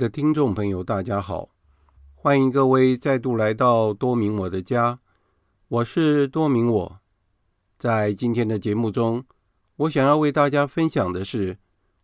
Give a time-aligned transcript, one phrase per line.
[0.00, 1.50] 的听众朋友，大家好，
[2.14, 4.98] 欢迎各位再度来到多明我的家，
[5.68, 7.00] 我是多明我。
[7.76, 9.26] 在今天的节目中，
[9.76, 11.58] 我想要为大家分享的是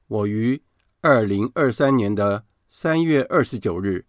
[0.08, 0.62] 我于
[1.00, 4.04] 二零二三年的三月二十九日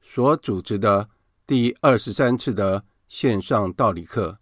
[0.00, 1.08] 所组织的
[1.44, 4.38] 第二十三次的线上道理课，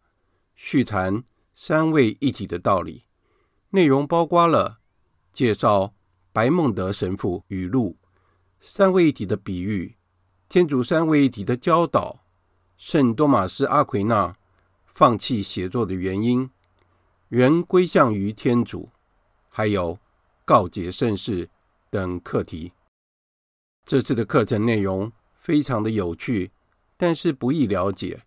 [0.55, 1.25] 续谈
[1.55, 3.05] 三位一体的道理，
[3.71, 4.81] 内容包括了
[5.33, 5.95] 介绍
[6.35, 7.97] 白孟德神父语录。
[8.63, 9.97] 三位一体的比喻，
[10.47, 12.23] 天主三位一体的教导，
[12.77, 14.37] 圣多玛斯阿奎那
[14.85, 16.51] 放弃写作的原因，
[17.29, 18.91] 人归向于天主，
[19.49, 19.99] 还有
[20.45, 21.49] 告解圣事
[21.89, 22.73] 等课题。
[23.87, 26.51] 这次的课程内容非常的有趣，
[26.99, 28.25] 但是不易了解。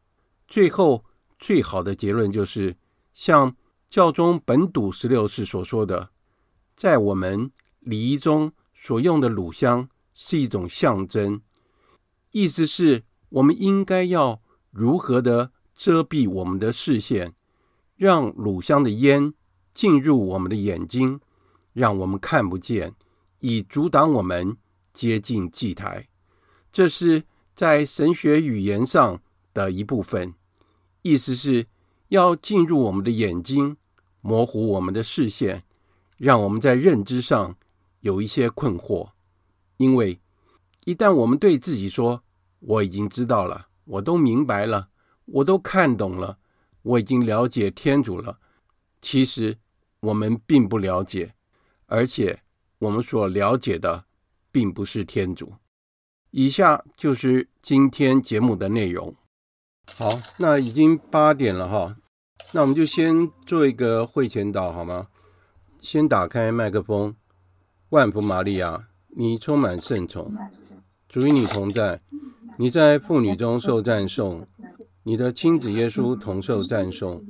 [0.48, 1.06] 最后
[1.38, 2.76] 最好的结论就是，
[3.14, 3.56] 像
[3.88, 6.10] 教宗本笃十六世所说的，
[6.76, 9.88] 在我们礼仪中所用的乳香。
[10.14, 11.42] 是一种象征，
[12.32, 14.42] 意思是我们应该要
[14.72, 17.34] 如何的遮蔽我们的视线，
[17.96, 19.34] 让乳香的烟
[19.74, 21.20] 进入我们的眼睛，
[21.74, 22.94] 让我们看不见，
[23.40, 24.58] 以阻挡我们
[24.92, 26.08] 接近祭台。
[26.72, 27.24] 这是
[27.56, 29.22] 在神学语言上
[29.54, 30.36] 的一部分，
[31.02, 31.68] 意思是
[32.10, 33.78] 要进入我们的眼睛，
[34.22, 35.64] 模糊我们的视线，
[36.18, 37.56] 让我们在认知上
[38.02, 39.13] 有一些困惑。
[39.84, 40.22] 因为
[40.86, 42.24] 一旦我们对自己说
[42.60, 44.88] ：“我已经知道了，我都明白了，
[45.26, 46.38] 我都看懂了，
[46.82, 48.40] 我已经了解天主了。”
[49.02, 49.58] 其实
[50.00, 51.36] 我们并不了解，
[51.88, 52.42] 而且
[52.80, 54.06] 我们所了解的
[54.52, 55.56] 并不是天主。
[56.32, 59.14] 以下就是今天节目的内容。
[59.98, 61.98] 好，那已经八点了哈，
[62.54, 65.10] 那我们就先做一个会前祷好吗？
[65.80, 67.16] 先打开麦克风，
[67.90, 68.88] 万福玛利亚。
[69.16, 70.34] 你充满圣宠，
[71.08, 72.02] 主与你同在，
[72.58, 74.48] 你在妇女中受赞颂，
[75.04, 77.24] 你的亲子耶稣同受赞颂。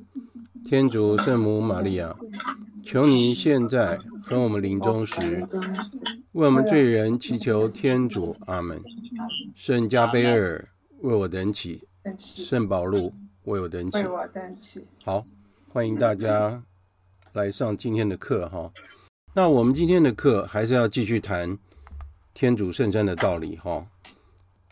[0.63, 2.15] 天主圣母玛利亚，
[2.85, 5.45] 求你现在和我们临终时，
[6.31, 8.37] 为我们罪人祈求天主。
[8.47, 8.81] 阿门。
[9.53, 10.69] 圣加贝尔
[11.01, 11.83] 为我等起，
[12.17, 13.13] 圣保禄
[13.43, 13.97] 为我等起。
[15.03, 15.21] 好，
[15.67, 16.63] 欢迎大家
[17.33, 18.71] 来上今天的课哈。
[19.35, 21.57] 那我们今天的课还是要继续谈。
[22.33, 23.85] 天主圣餐的道理，哈，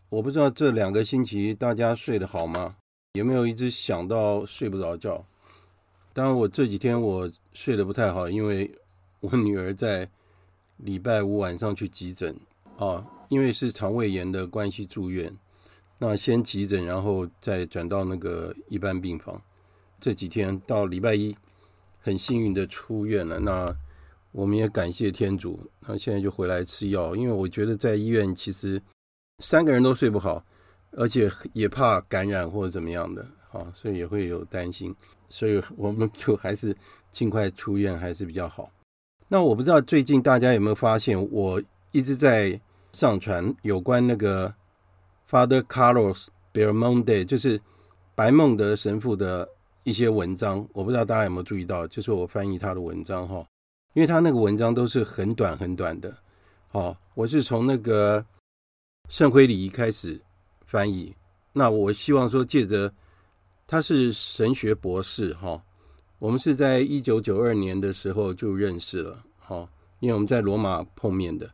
[0.09, 2.77] 我不知道这两个星期大家睡得好吗？
[3.13, 5.23] 有没有一直想到睡不着觉？
[6.11, 8.71] 当然，我这几天我睡得不太好，因为
[9.19, 10.09] 我女儿在
[10.77, 12.35] 礼拜五晚上去急诊
[12.79, 15.37] 啊，因为是肠胃炎的关系住院。
[15.99, 19.39] 那先急诊，然后再转到那个一般病房。
[19.99, 21.37] 这几天到礼拜一，
[22.01, 23.39] 很幸运的出院了。
[23.39, 23.71] 那
[24.31, 28.81] 我们也感谢天主，那现在就回来吃药，因为我觉得在医院其实
[29.39, 30.43] 三个人都睡不好，
[30.91, 34.95] 而且也怕感染或者怎么样的，啊，所以也会有担心，
[35.27, 36.75] 所以我们就还是
[37.11, 38.71] 尽快出院还是比较好。
[39.27, 41.61] 那我不知道最近大家有没有发现，我
[41.91, 42.59] 一直在
[42.93, 44.53] 上传有关那个
[45.29, 47.59] Father Carlos Belmonte，就是
[48.15, 49.47] 白孟德神父的
[49.83, 53.45] 一些文章，我不知道大家有没有注意到，就是我翻译他的文章哈。
[53.93, 56.15] 因为他那个文章都是很短很短的，
[56.69, 58.25] 好，我是从那个
[59.09, 60.21] 圣辉礼仪开始
[60.65, 61.13] 翻译。
[61.51, 62.93] 那我希望说，借着
[63.67, 65.61] 他是神学博士，哈，
[66.19, 69.67] 我们是在一九九二年的时候就认识了，哈，
[69.99, 71.51] 因为我们在罗马碰面的。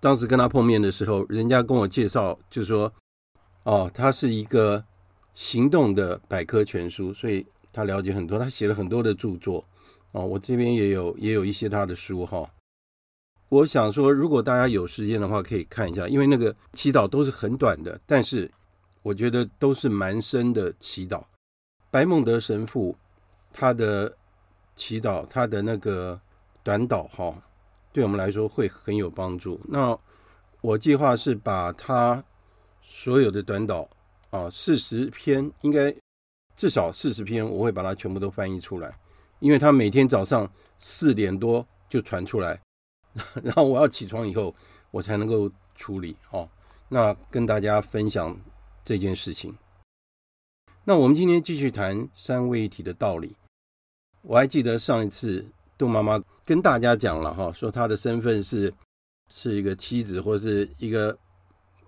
[0.00, 2.92] 当时跟他碰面的时候，人家跟我介绍，就说，
[3.62, 4.84] 哦，他是一个
[5.36, 9.64] 行动的百科全书，所以他了解很多，他写了很多的著作。
[10.14, 12.48] 哦，我这边也有也有一些他的书哈。
[13.48, 18.48] 我想说，如果大家有时间的话，可以看一下，因为那个祈祷都是很短的，但是
[19.02, 21.24] 我觉得都是蛮深的祈祷。
[21.90, 22.96] 白孟德神父
[23.52, 24.16] 他的
[24.76, 26.20] 祈祷，他的那个
[26.62, 27.36] 短祷哈，
[27.92, 29.60] 对我们来说会很有帮助。
[29.68, 29.98] 那
[30.60, 32.24] 我计划是把他
[32.82, 33.88] 所有的短祷
[34.30, 35.92] 啊，四十篇，应该
[36.54, 38.96] 至少四十篇，我会把它全部都翻译出来。
[39.44, 42.58] 因为他每天早上四点多就传出来，
[43.44, 44.54] 然后我要起床以后，
[44.90, 46.48] 我才能够处理哦。
[46.88, 48.34] 那跟大家分享
[48.82, 49.54] 这件事情。
[50.84, 53.36] 那我们今天继续谈三位一体的道理。
[54.22, 55.44] 我还记得上一次
[55.76, 58.72] 杜妈妈跟大家讲了哈，说她的身份是
[59.28, 61.18] 是一个妻子或是一个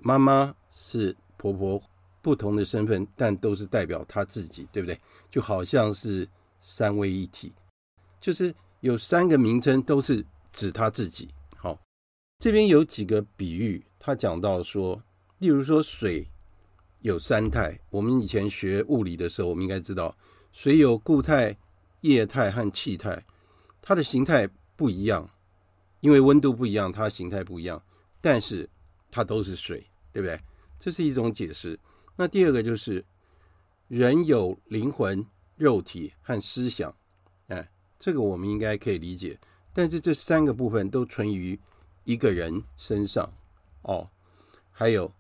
[0.01, 1.83] 妈妈，是婆婆，
[2.21, 5.01] 不同的身份，但都是代表她自己，对不对？
[5.31, 6.29] 就好像是。
[6.69, 7.53] 三位一体，
[8.21, 11.29] 就是有三个名称都是指他自己。
[11.57, 11.79] 好，
[12.41, 15.01] 这边有几个比喻，他讲到说，
[15.39, 16.27] 例如说水
[17.03, 20.13] 有三态，我们以前学物理的时候，我们应该知道，
[20.51, 21.57] 水有固态、
[22.01, 23.25] 液态和气态，
[23.81, 25.31] 它的形态不一样，
[26.01, 27.81] 因为温度不一样，它形态不一样，
[28.21, 28.69] 但是
[29.09, 30.37] 它都是水，对不对？
[30.81, 31.79] 这是一种解释。
[32.17, 33.05] 那第二个就是
[33.87, 35.25] 人有灵魂、
[35.57, 36.95] 肉体和思想，
[37.49, 37.69] 哎，
[37.99, 39.39] 这个我们应该可以理解。
[39.73, 41.59] 但是这三个部分都存于
[42.05, 43.33] 一个人身上
[43.83, 44.09] 哦。
[44.71, 45.13] 还有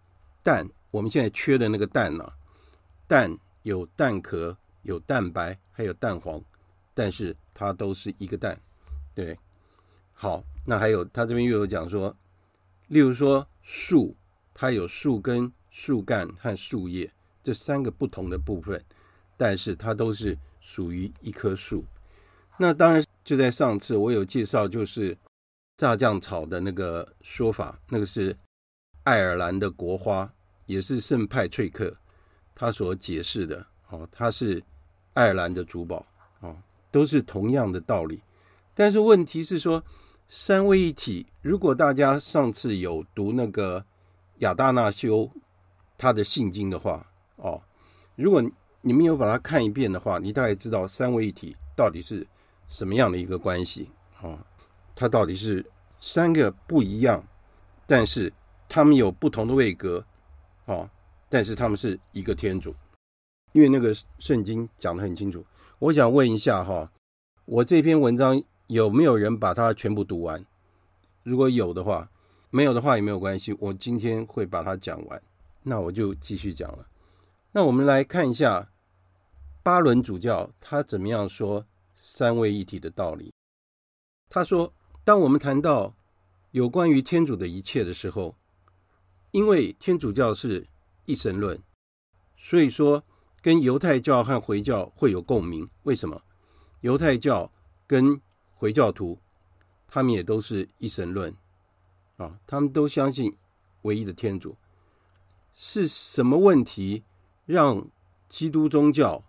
[0.42, 2.32] 蛋，我们现在缺的那个蛋呢、啊？
[3.06, 6.42] 蛋有蛋壳、有蛋白，还有蛋黄，
[6.94, 8.60] 但是它都是一个蛋，
[9.14, 9.38] 对。
[10.12, 12.16] 好，那还有他这边又有讲说，
[12.88, 14.16] 例如说树，
[14.54, 15.52] 它有树根。
[15.78, 17.12] 树干和树叶
[17.42, 18.82] 这三个不同的部分，
[19.36, 21.84] 但是它都是属于一棵树。
[22.56, 25.16] 那当然就在上次我有介绍，就是
[25.76, 28.36] 炸酱草的那个说法，那个是
[29.04, 30.32] 爱尔兰的国花，
[30.66, 31.96] 也是圣派翠克
[32.54, 33.66] 他所解释的。
[33.88, 34.62] 哦，它是
[35.14, 36.06] 爱尔兰的珠宝，
[36.40, 36.56] 哦，
[36.90, 38.22] 都是同样的道理。
[38.74, 39.84] 但是问题是说，
[40.28, 43.84] 三位一体，如果大家上次有读那个
[44.38, 45.30] 亚达纳修。
[45.98, 47.62] 他的信经的话，哦，
[48.16, 48.44] 如果
[48.86, 52.24] 你没有把它看一遍的话，你大概知道三位一体到底是
[52.68, 53.90] 什么样的一个关系，
[54.22, 54.38] 哦，
[54.94, 55.66] 它到底是
[55.98, 57.26] 三个不一样，
[57.84, 58.32] 但是
[58.68, 60.06] 他们有不同的位格，
[60.66, 60.88] 哦，
[61.28, 62.72] 但是他们是一个天主，
[63.50, 65.44] 因为那个圣经讲得很清楚。
[65.80, 66.88] 我想问一下哈，
[67.44, 70.46] 我这篇文章有没有人把它全部读完？
[71.24, 72.08] 如果有的话，
[72.50, 75.20] 没有的话也没有关系，我今天会把它讲完。
[75.64, 76.86] 那我就继续讲了。
[77.50, 78.68] 那我们来看一下
[79.66, 83.32] 巴伦主教他怎么样说三位一体的道理。
[84.28, 85.92] 他说，当我们谈到
[86.52, 88.36] 有关于天主的一切的时候，
[89.32, 90.68] 因为天主教是
[91.04, 91.60] 一神论，
[92.36, 93.02] 所以说
[93.42, 95.68] 跟犹太教和回教会有共鸣。
[95.82, 96.22] 为什么？
[96.82, 97.50] 犹太教
[97.88, 98.20] 跟
[98.54, 99.18] 回教徒
[99.88, 101.34] 他们也都是一神论
[102.18, 103.36] 啊，他们都相信
[103.82, 104.56] 唯一的天主。
[105.52, 107.02] 是什么问题
[107.44, 107.88] 让
[108.28, 109.24] 基督宗教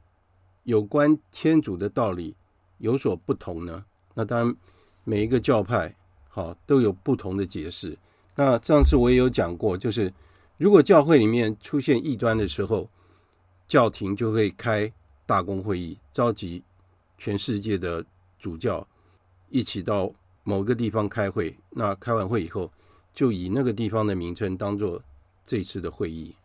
[0.68, 2.36] 有关天主的道理
[2.80, 3.86] 有所不同呢？
[4.14, 4.56] 那当然，
[5.06, 5.96] 每一个教派
[6.28, 7.98] 好都有不同的解释。
[8.36, 10.14] 那上次我也有讲过，就是
[10.58, 12.90] 如果教会里面出现异端的时候，
[13.66, 14.92] 教廷就会开
[15.26, 16.62] 大公会议，召集
[17.18, 18.06] 全世界的
[18.38, 18.86] 主教
[19.50, 20.12] 一起到
[20.44, 21.58] 某个地方开会。
[21.70, 22.70] 那开完会以后，
[23.14, 25.02] 就以那个地方的名称当做。
[25.50, 26.36] 这次的会议，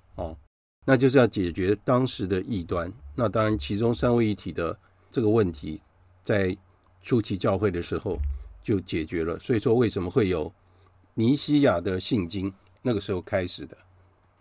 [0.85, 2.93] 那就是要解决当时的异端。
[3.15, 4.79] 那当然，其中三位一体的
[5.11, 5.81] 这个问题，
[6.25, 6.57] 在
[7.03, 8.19] 初期教会的时候
[8.62, 9.39] 就解决了。
[9.39, 10.53] 所以说，为什么会有
[11.15, 12.53] 尼西亚的信经？
[12.85, 13.77] 那个时候开始的。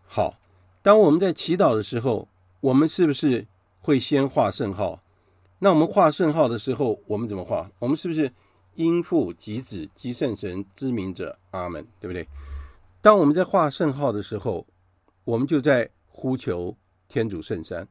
[0.07, 0.39] 好，
[0.81, 2.27] 当我们在祈祷的时候，
[2.59, 3.45] 我们是不是
[3.81, 5.03] 会先画圣号？
[5.59, 7.69] 那我们画圣号的时候，我们怎么画？
[7.77, 8.31] 我们是不是
[8.73, 12.27] 因父及子及圣神之名者，阿门，对不对？
[12.99, 14.65] 当我们在画圣号的时候，
[15.23, 15.89] 我们就在
[16.21, 17.87] 呼求天主圣山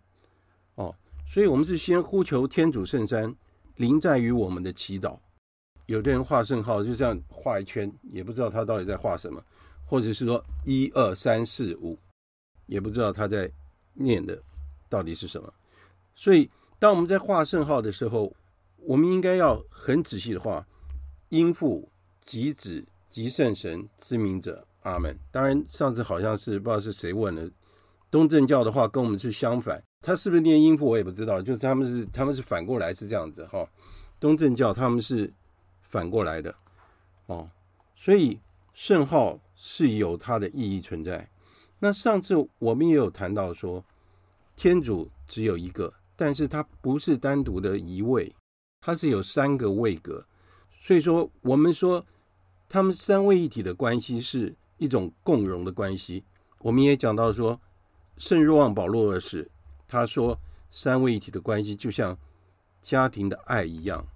[0.76, 0.94] 哦，
[1.26, 3.34] 所以我们是先呼求天主圣山
[3.74, 5.18] 临在于我们的祈祷。
[5.86, 9.42] 有的人画圣号就这样画一圈，也不知道他到底在画什么，
[9.84, 11.98] 或者是说一二三四五，
[12.66, 13.50] 也不知道他在
[13.94, 14.40] 念的
[14.88, 15.52] 到底是什么。
[16.14, 18.32] 所以，当我们在画圣号的时候，
[18.76, 20.64] 我们应该要很仔细的画，
[21.30, 21.90] 因父
[22.22, 24.64] 及子及圣神之名者。
[24.82, 25.14] 阿门。
[25.30, 27.50] 当然，上次好像是不知道是谁问了，
[28.10, 33.68] 东正教的话跟我们是相反，他是不是念音符我也不知道，就是他们是他们是反过来是这样子哈。
[34.18, 35.32] 东正教他们是
[35.82, 36.54] 反过来的
[37.26, 37.50] 哦，
[37.94, 38.40] 所以
[38.74, 41.30] 圣号是有它的意义存在。
[41.78, 43.84] 那上次我们也有谈到说，
[44.56, 48.34] 天主只有一个，但是它不是单独的一位，
[48.80, 50.26] 它是有三个位格，
[50.78, 52.04] 所以说我们说
[52.68, 54.56] 他们三位一体的关系是。
[54.80, 56.24] 一种共融的关系，
[56.60, 57.60] 我们也讲到说，
[58.20, 59.50] 圣若望保禄二世
[59.88, 60.38] 他说，
[60.70, 62.18] 三位一体的关系就像
[62.82, 64.06] 家庭的爱一样，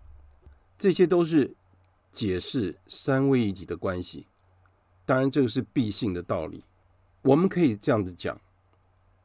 [0.79, 1.57] 这些都是
[2.13, 4.27] 解释三位一体的关系。
[5.07, 6.63] 当然，这个是必信的道理，
[7.23, 8.39] 我们可以这样子讲。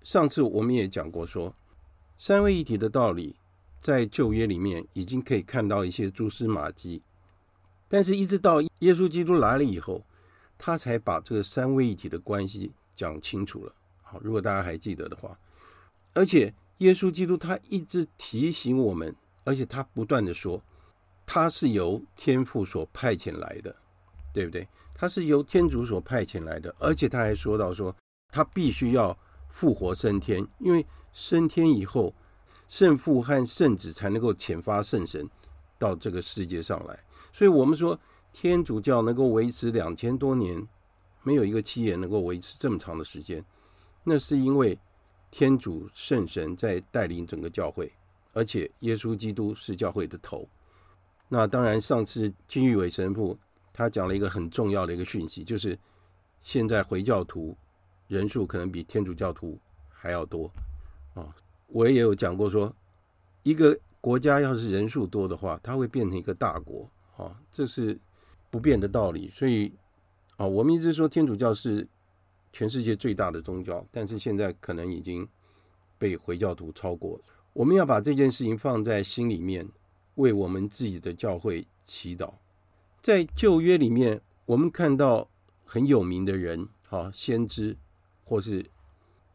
[0.02, 1.56] 上次我们也讲过说，说
[2.18, 3.36] 三位一体的道理
[3.82, 7.02] 在旧约里面已经可以看到一些蛛丝马迹，
[7.90, 10.06] 但是一直到耶稣基督来了以后。
[10.62, 13.74] 他才把这个三位一体的关系讲清楚了。
[14.10, 15.38] 好，如果大家还记得的话，
[16.14, 20.62] 而且耶稣基督他一直提醒我们，而且他不断的说，
[21.26, 23.76] 他是由天父所派遣来的。
[24.32, 24.66] 对不对？
[24.94, 27.94] 他是由天主所派遣来的，而且他还说到说，
[28.32, 29.18] 他必须要
[29.50, 32.14] 复活升天，因为升天以后，
[32.68, 35.28] 圣父和圣子才能够遣发圣神
[35.80, 37.04] 到这个世界上来。
[37.34, 38.00] 所以，我们说
[38.32, 40.66] 天主教能够维持两千多年，
[41.24, 43.44] 没有一个企业能够维持这么长的时间，
[44.10, 44.78] 那是因为
[45.32, 47.94] 天主圣神在带领整个教会，
[48.34, 50.50] 而且耶稣基督是教会的头。
[51.30, 53.38] 那当然，上次金玉伟神父。
[53.72, 55.80] 他讲了一个很重要的一个讯息，就是
[56.44, 57.56] 现在回教徒
[58.10, 59.58] 人数可能比天主教徒
[59.90, 60.52] 还要多
[61.14, 61.34] 啊！
[61.68, 62.76] 我也有讲过说，
[63.44, 67.98] 一个国家要是人数多的话，它会变成一个大国啊，这是
[68.50, 69.30] 不变的道理。
[69.30, 69.72] 所以
[70.36, 71.88] 啊，我们一直说天主教是
[72.52, 75.28] 全世界最大的宗教，但是现在可能已经
[75.98, 77.20] 被回教徒超过。
[77.54, 79.68] 我们要把这件事情放在心里面，
[80.16, 82.34] 为我们自己的教会祈祷。
[83.02, 85.30] 在旧约里面，我们看到
[85.64, 87.78] 很有名的人，哈，先知，
[88.24, 88.66] 或是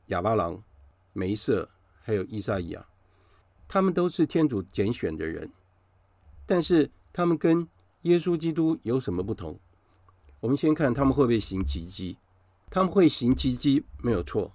[0.06, 0.62] 亚巴郎、
[1.12, 1.68] 梅瑟，
[2.02, 2.86] 还有以赛亚，
[3.66, 5.50] 他们都是天主拣选的人。
[6.46, 7.66] 但是他们跟
[8.02, 9.58] 耶稣基督有什么不同？
[10.40, 12.18] 我们先看他们会不会行奇迹？
[12.74, 14.52] 他们会行奇迹，没有错。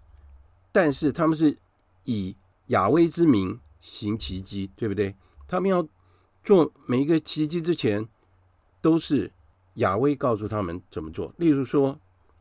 [0.73, 1.57] 但是他们是
[2.03, 2.35] 以
[2.67, 5.15] 雅威之名行奇迹，对不对？
[5.47, 5.87] 他们要
[6.43, 8.05] 做每一个奇迹之前。
[8.81, 9.29] 都是
[9.73, 11.33] 雅威告诉他们怎么做。
[11.37, 11.99] 例如说，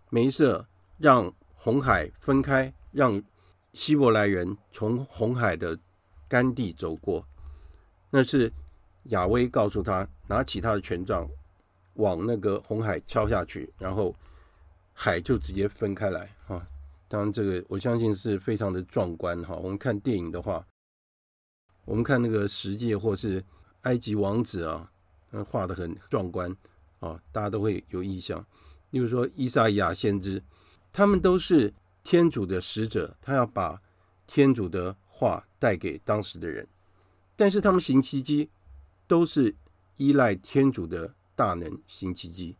[0.09, 0.65] 梅瑟
[0.97, 3.21] 让红海分开，让
[3.73, 5.77] 希伯来人从红海的
[6.29, 7.27] 干地走过，
[8.11, 8.53] 那是
[9.07, 11.29] 雅威告诉他，拿起他的权杖
[11.95, 14.15] 往那个红海敲下去，然后
[15.01, 16.67] 海就直接分开来啊！
[17.07, 19.55] 当然，这个我相信是非常的壮观哈。
[19.55, 20.67] 我们看电影的话，
[21.85, 23.45] 我们看那个十诫或是
[23.83, 24.91] 埃及王子啊。
[25.47, 26.51] 画的很壮观
[27.01, 28.45] 啊，大家都会有印象。
[28.91, 30.43] 例如说，以赛亚先知，
[30.91, 33.81] 他们都是天主的使者，他要把
[34.27, 36.67] 天主的话带给当时的人。
[37.37, 38.49] 但是他们行奇迹，
[39.07, 39.55] 都是
[39.97, 42.57] 依赖天主的大能行奇迹，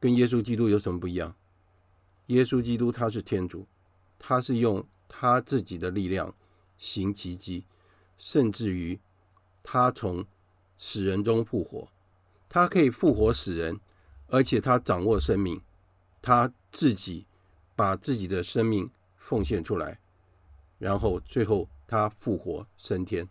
[0.00, 1.34] 跟耶稣基督有什么不一样？
[2.26, 3.66] 耶稣基督他是天主，
[4.18, 6.34] 他是用他自己的力量
[6.76, 7.64] 行奇迹，
[8.18, 9.00] 甚至于
[9.62, 10.26] 他从
[10.76, 11.88] 死人中复活，
[12.48, 13.80] 他可以复活死人，
[14.28, 15.60] 而且他掌握生命，
[16.20, 17.26] 他自己
[17.74, 19.98] 把自己的生命奉献出来，
[20.78, 23.28] 然后最后他复活升天。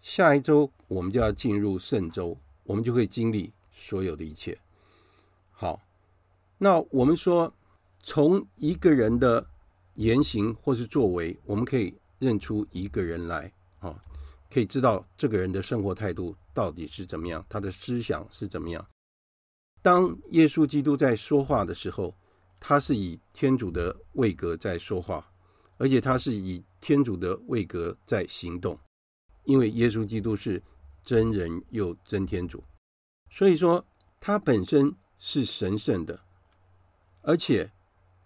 [0.00, 4.58] 下一周我们就要进入圣周，我们就会经历所有的一切。
[6.58, 7.52] 那我们说，
[8.02, 9.46] 从一个人的
[9.94, 13.94] 言行或是作为，我们可以认出一个人来啊。
[14.50, 18.86] 可以知道这个人的生活态度到底是怎么样，他的思想是怎么样。
[19.82, 22.14] 当耶稣基督在说话的时候，
[22.60, 25.28] 他是以天主的位格在说话，
[25.76, 28.78] 而且他是以天主的位格在行动，
[29.42, 30.62] 因为耶稣基督是
[31.02, 32.62] 真人又真天主，
[33.28, 33.84] 所以说
[34.20, 36.18] 他本身是神圣的，
[37.24, 37.70] 而且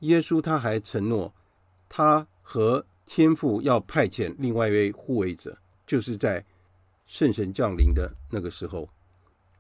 [0.01, 1.33] 耶稣他还承诺，
[1.89, 5.59] 他和天父要派遣另外一位护卫者。
[5.87, 6.45] 就是在
[7.07, 8.87] 圣神降临的那个时候，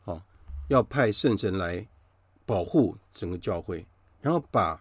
[0.04, 0.23] 啊，
[0.68, 1.88] 要派圣神来
[2.45, 3.87] 保护整个教会，
[4.21, 4.78] 然后把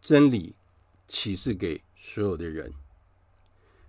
[0.00, 0.54] 真理
[1.08, 2.72] 启示给所有的人。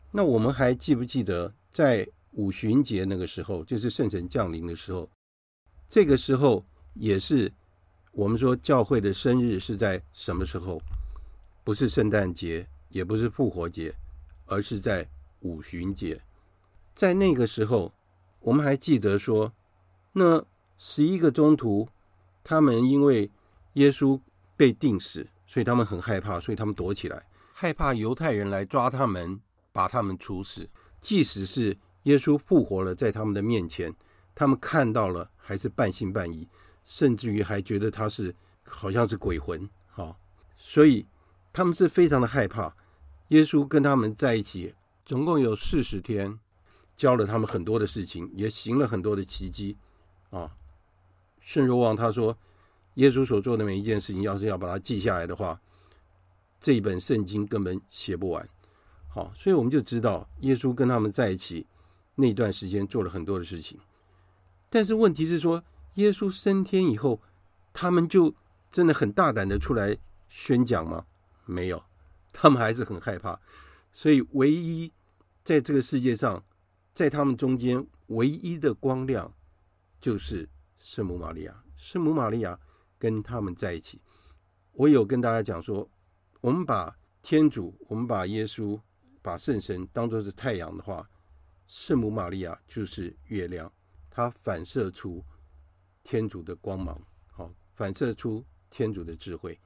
[0.10, 5.08] 那我们还记不记得，在五旬节那个时候，就是圣神降临的时候，
[5.88, 7.54] 这个时候也是
[8.18, 10.82] 我们说教会的生日是在什么时候？
[11.64, 13.94] 不是圣诞节，也不是复活节，
[14.48, 15.08] 而是在
[15.42, 16.20] 五旬节。
[16.96, 17.94] 在那个时候，
[18.40, 19.54] 我们还记得说，
[20.14, 20.44] 那
[20.80, 21.90] 十一个中途，
[22.44, 23.30] 他们因为
[23.74, 24.20] 耶稣
[24.56, 29.40] 被钉死，所以他们很害怕，所以他们躲起来，害怕犹太人来抓他们，
[29.72, 30.68] 把他们处死。
[31.00, 33.94] 即使是耶稣复活了，在他们的面前，
[34.34, 36.48] 他们看到了，还是半信半疑，
[36.88, 40.18] 甚至于还觉得他是好像是鬼魂，哈，
[40.58, 41.06] 所以
[41.54, 42.76] 他们是非常的害怕。
[43.28, 44.74] 耶稣跟他们在一起，
[45.06, 46.40] 总共有四十天。
[46.96, 49.78] 教了他们很多的事情，也行了很多的奇迹，
[50.32, 50.52] 啊，
[51.40, 52.36] 圣若望他说，
[52.96, 55.62] 耶稣所做的每一件事情，要是要把它记下来的话，
[56.60, 58.50] 这一本圣经根本写不完。
[59.10, 61.68] 好，所以我们就知道耶稣跟他们在一起
[62.16, 63.80] 那段时间做了很多的事情。
[64.68, 65.64] 但是问题是说，
[65.98, 67.22] 耶稣升天以后，
[67.72, 68.34] 他们就
[68.72, 69.96] 真的很大胆的出来
[70.28, 71.06] 宣讲吗？
[71.46, 71.84] 没有，
[72.34, 73.40] 他们还是很害怕。
[73.92, 74.92] 所以唯一
[75.44, 76.44] 在这个世界上。
[76.98, 79.32] 在他们中间唯一的光亮，
[80.02, 81.64] 就是圣母玛利亚。
[81.76, 82.60] 圣母玛利亚
[82.98, 84.02] 跟他们在一起。
[84.72, 85.88] 我有跟大家讲说，
[86.42, 88.82] 我们把天主，我们把耶稣，
[89.22, 91.08] 把圣神当作是太阳的话，
[91.68, 93.72] 圣母玛利亚就是月亮，
[94.10, 95.24] 它反射出
[96.10, 97.02] 天主的光芒，
[97.34, 99.60] 好，反射出天主的智慧。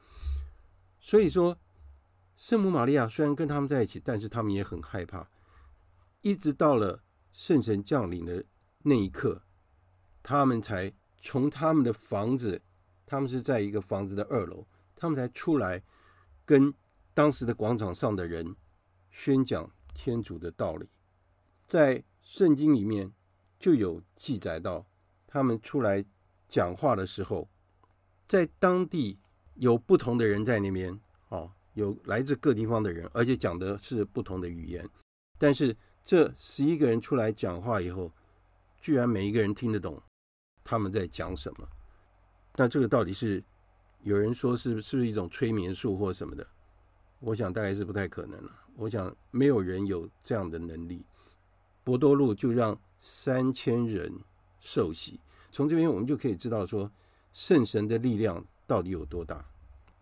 [1.00, 1.56] 所以说，
[2.36, 5.30] 圣母玛利亚虽然跟他们在一起，但是他们也很害怕。
[6.22, 8.44] 一直到了圣神降临的
[8.80, 9.44] 那一刻，
[10.24, 12.64] 他们才从他们的房子，
[13.06, 15.84] 他们是在一个房子的二楼，他们才出来
[16.44, 16.74] 跟
[17.14, 18.56] 当时的广场上的人
[19.12, 20.90] 宣讲天主的道理。
[21.68, 23.14] 在圣经里面
[23.60, 24.88] 就有记载到，
[25.28, 26.04] 他们出来
[26.52, 27.50] 讲话的时候，
[28.28, 29.18] 在当地
[29.56, 34.88] 有不同的人在那边，哦，有来自各地方的人，而且讲的是不同的语言，
[35.40, 35.76] 但是。
[36.04, 38.12] 这十一个人出来讲话以后，
[38.82, 40.02] 居然每一个人听得懂
[40.64, 41.70] 他们在讲什么。
[42.56, 43.42] 那这个到底是
[44.02, 46.46] 有人说是是不是一种催眠术或什么的？
[47.20, 48.52] 我想大概是不太可能了。
[48.76, 51.06] 我想没有人有这样的能力。
[51.84, 54.12] 博多路就让三千人
[54.60, 55.20] 受洗。
[55.52, 56.90] 从这边我们就可以知道说，
[57.34, 59.46] 圣神的力量到底有多大。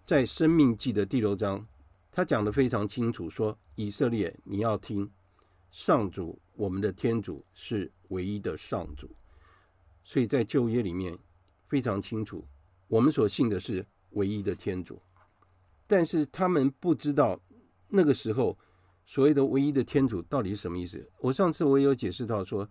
[0.05, 1.65] 在《生命记》的第六章，
[2.11, 5.09] 他讲得非常清楚，说以色列你要听。
[5.71, 9.07] 上主，我们的天主是唯一的上主，
[10.03, 11.15] 所以在旧约里面
[11.67, 12.43] 非常清楚，
[12.87, 14.99] 我们所信的是唯一的天主。
[15.85, 17.39] 但是他们不知道
[17.87, 18.57] 那个时候
[19.05, 21.07] 所谓的唯一的天主到底是什么意思。
[21.19, 22.67] 我上次我也有解释到说，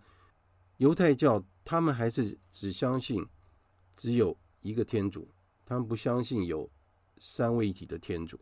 [0.75, 3.23] 犹太教他们还是只相信
[3.95, 5.31] 只有一个天主，
[5.63, 6.67] 他们不相信有
[7.19, 8.39] 三位一体的天主，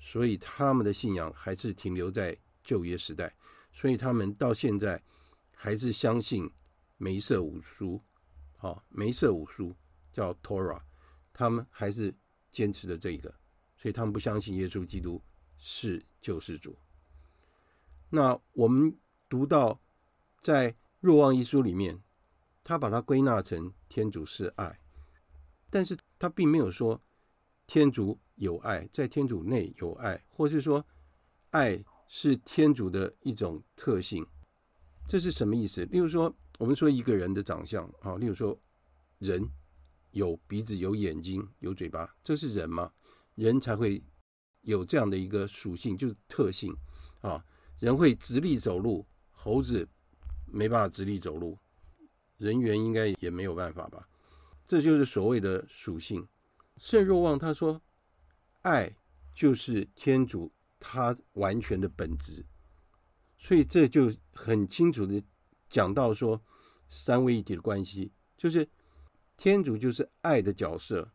[0.00, 3.32] 所以他们的信仰还是停留在旧约时代，
[3.72, 5.00] 所以他们到现在
[5.54, 6.50] 还是相信
[6.96, 8.02] 梅瑟五书，
[8.56, 9.72] 好，梅瑟五书
[10.12, 10.82] 叫 Torah，
[11.32, 12.12] 他们还是
[12.50, 13.32] 坚持的这个，
[13.76, 15.22] 所以他们不相信耶稣基督
[15.56, 16.76] 是救世主。
[18.10, 19.80] 那我们读到
[20.40, 22.02] 在若望一书里面，
[22.68, 24.78] 他把它归纳成天主是爱，
[25.70, 27.00] 但是他并没有说
[27.66, 30.84] 天主有爱，在天主内有爱，或是说
[31.52, 31.82] 爱。
[32.10, 34.26] 是天主的一种特性，
[35.06, 35.84] 这是什么意思？
[35.84, 38.58] 例如说，我们说一个人的长相啊，例如说，
[39.18, 39.46] 人
[40.12, 42.90] 有鼻子、有眼睛、有嘴巴，这是人吗？
[43.34, 44.02] 人才会
[44.62, 46.74] 有这样的一个属性，就是特性
[47.20, 47.44] 啊。
[47.78, 49.86] 人会直立走路，猴子
[50.46, 51.58] 没办法直立走路，
[52.38, 54.08] 人猿应该也没有办法吧？
[54.66, 56.26] 这就是所谓的属性。
[56.78, 57.80] 圣若望他说，
[58.62, 58.90] 爱
[59.34, 60.50] 就是天主。
[60.80, 62.46] 他完全的本质，
[63.36, 65.20] 所以这就很清楚的
[65.68, 66.40] 讲到说，
[66.88, 68.64] 三位一体的关系，就是
[69.36, 71.10] 天主就是爱的角色，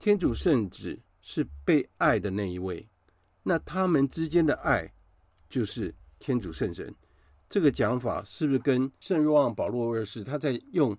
[0.00, 2.84] 天主圣子是被爱的那一位，
[3.44, 4.92] 那他们之间的爱
[5.48, 6.92] 就是天主圣神。
[7.50, 10.96] 这个讲法是不是跟圣若望保禄二世他在用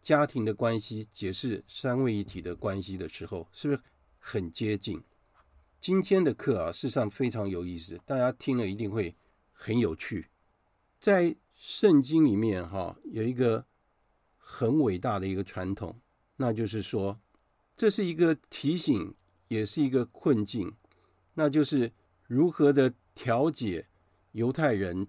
[0.00, 3.80] 家庭的关系解释三位一体的关系的时候，是不是
[4.16, 5.02] 很接近？
[5.80, 9.16] 今天的课啊，事实上非常有意思，大家听了一定会
[9.50, 10.28] 很有趣。
[11.00, 13.66] 在圣经里面，哈，有一个
[14.36, 16.00] 很伟大的一个传统，
[16.36, 17.20] 那就是说，
[17.76, 19.16] 这是一个提醒，
[19.48, 20.76] 也是一个困境，
[21.34, 21.92] 那就是
[22.28, 23.88] 如何的调解
[24.30, 25.08] 犹太人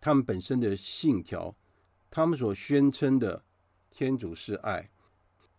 [0.00, 1.56] 他们本身的信条，
[2.10, 3.44] 他们所宣称的
[3.90, 4.90] 天主是爱。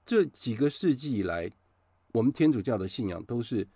[0.05, 1.51] 这几个世纪以来，
[2.13, 3.67] 我们天主教的信仰都是。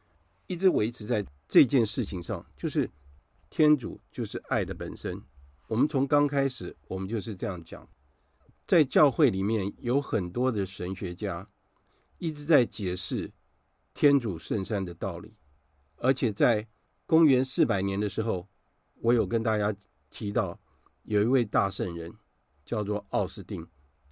[0.45, 2.88] 一直维持在这件事情上，就是
[3.49, 5.19] 天主就是爱的本身。
[5.67, 7.88] 我们从刚开始，我们就是这样讲。
[8.67, 11.49] 在教会里面有很多的神学家
[12.17, 13.32] 一直在解释
[13.93, 15.34] 天主圣山的道理，
[15.95, 16.67] 而且在
[17.06, 18.49] 公元四百年的时候，
[18.95, 19.73] 我有跟大家
[20.13, 20.60] 提到
[21.04, 22.13] 有一位大圣人
[22.63, 23.67] 叫做奥斯定。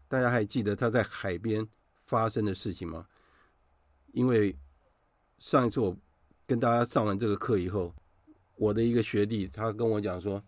[0.08, 1.68] 大家还记得他在海边
[2.08, 3.08] 发生的事情吗？
[4.14, 4.58] 因为
[5.38, 5.96] 上一次我。
[6.48, 7.96] 跟大家上完这个课以后，
[8.58, 10.44] 我的一个学弟他跟我讲说，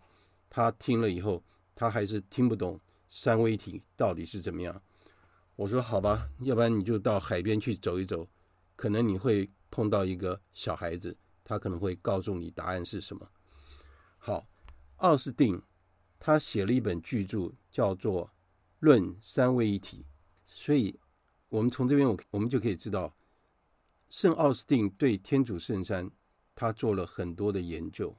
[0.50, 1.42] 他听了以后，
[1.74, 4.82] 他还是听不懂三位一体到底是怎么样。
[5.56, 8.28] 我说好吧，要不然你就到海边去走一走，
[8.76, 13.26] 可能你会碰到一个小孩子，他可能会告诉你答案是什么。
[14.18, 14.46] 好，
[14.96, 15.62] 奥斯定
[16.18, 18.26] 他写了一本巨著，叫做
[18.78, 19.98] 《论三位一体》，
[20.46, 20.98] 所以
[21.48, 23.14] 我们从这边我我们就可以知道。
[24.08, 26.10] 圣奥斯定对天主圣三，
[26.54, 28.16] 他做了很多的研究，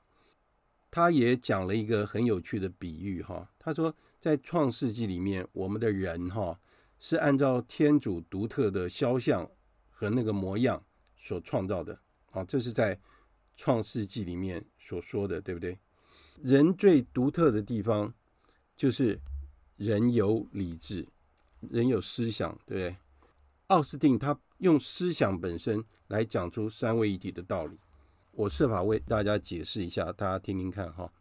[0.91, 3.49] 他也讲了一个很有趣的比喻哈。
[3.57, 6.59] 他说，在创世纪里面，我们的人哈
[6.99, 9.49] 是按照天主独特的肖像
[9.89, 10.83] 和那个模样
[11.15, 11.97] 所创造的。
[12.31, 12.99] 啊，这是在
[13.55, 15.79] 创世纪里面所说的，对不对？
[16.41, 18.13] 人最独特的地方
[18.75, 19.19] 就是
[19.77, 21.07] 人有理智，
[21.59, 22.97] 人有思想，对不对？
[23.67, 27.79] 奥斯定他用思想本身来讲出三位一体的道理。
[28.31, 31.11] 我设法为大家解释一下，大家听听看哈。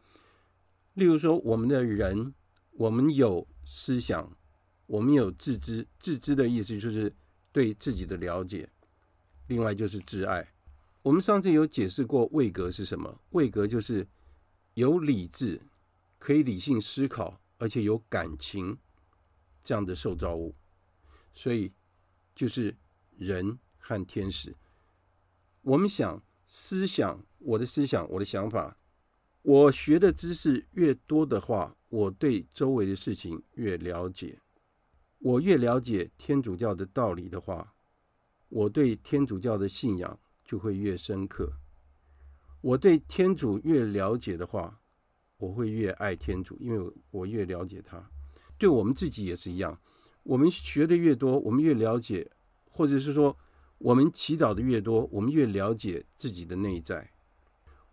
[0.94, 2.34] 例如说，我们的人，
[2.72, 4.36] 我们有思想，
[4.86, 7.12] 我们有自知，自知的意思就是
[7.50, 8.68] 对自己的了解。
[9.46, 10.46] 另外就是自爱。
[11.02, 13.20] 我们上次有解释过位格是什么？
[13.30, 14.06] 位格就是
[14.74, 15.60] 有理智，
[16.18, 18.76] 可以理性思考，而且有感情
[19.62, 20.54] 这样的受造物。
[21.32, 21.72] 所以
[22.34, 22.76] 就是
[23.16, 24.54] 人和天使。
[25.62, 26.22] 我们想。
[26.46, 28.76] 思想，我的思想，我的想法，
[29.42, 34.38] 我学的知识越多的话，我对周围的事情越了解。
[35.18, 37.74] 我越了解天主教的道理的话，
[38.50, 41.50] 我对天主教的信仰就会越深刻。
[42.64, 44.80] 我对天主越了解的话，
[45.36, 48.02] 我会越爱天主，因为我越了解他。
[48.56, 49.78] 对我们自己也是一样，
[50.22, 52.30] 我们学的越多，我们越了解，
[52.70, 53.36] 或者是说。
[53.78, 57.10] 我们祈祷的越多，我们越了解自己的内在。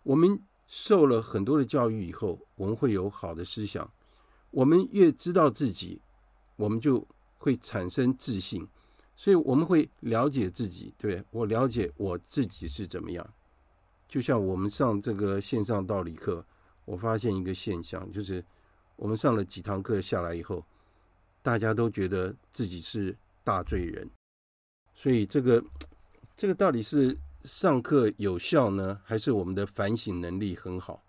[0.03, 3.91] 我们受了很多的教育以后，我们会有好的思想。
[4.51, 5.99] 我们越知道自己，
[6.55, 7.05] 我们就
[7.37, 8.65] 会产生自信。
[9.17, 13.33] 所以我们会了解自己，对，我了解我自己是怎么样。
[14.11, 16.45] 就像我们上这个线上道理课，
[16.83, 18.43] 我发现一个现象，就是
[18.97, 20.65] 我们上了几堂课下来以后，
[21.41, 24.09] 大家都觉得自己是大罪人。
[24.93, 25.63] 所以这个
[26.35, 31.05] 这个到底是上课有效呢，还是我们的反省能力很好？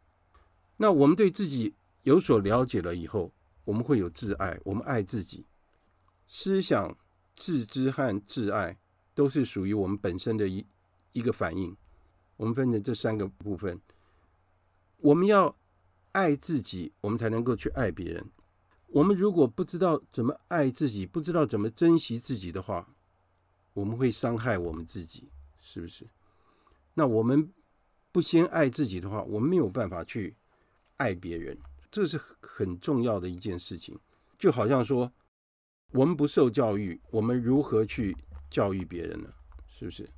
[0.77, 3.33] 那我们对自己有所了解了以后，
[3.65, 5.45] 我们会有自爱，我们爱自己。
[6.29, 6.97] 思想、
[7.35, 8.79] 自知和自爱
[9.13, 10.65] 都是属于我们本身的一
[11.11, 11.77] 一个反应。
[12.43, 13.81] 我们分成这三个部分。
[14.97, 15.57] 我们要
[16.11, 18.27] 爱自己，我们才能够去爱别人。
[18.89, 22.89] 我们如果不知道怎么爱自己，不知道怎么珍惜自己的话，
[23.73, 26.05] 我们会伤害我们自己，是不是？
[26.95, 27.49] 那我们
[28.11, 30.35] 不先爱自己的话，我们没有办法去
[30.97, 31.57] 爱别人，
[31.93, 33.97] 这是很重要的一件事情。
[34.37, 35.13] 就好像说，
[35.93, 38.17] 我们不受教育，我们如何去
[38.51, 39.33] 教育别人呢？
[39.69, 40.09] 是不是？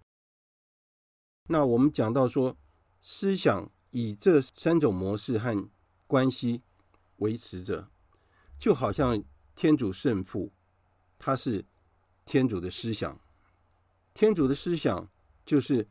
[1.49, 2.57] 那我们讲到说，
[3.03, 5.69] 思想以这三种模式和
[6.07, 6.63] 关系
[7.17, 7.91] 维持着，
[8.59, 9.23] 就好像
[9.55, 10.53] 天主圣父，
[11.19, 11.67] 他是
[12.25, 13.21] 天主的思想。
[14.15, 15.11] 天主的思想
[15.45, 15.87] 就是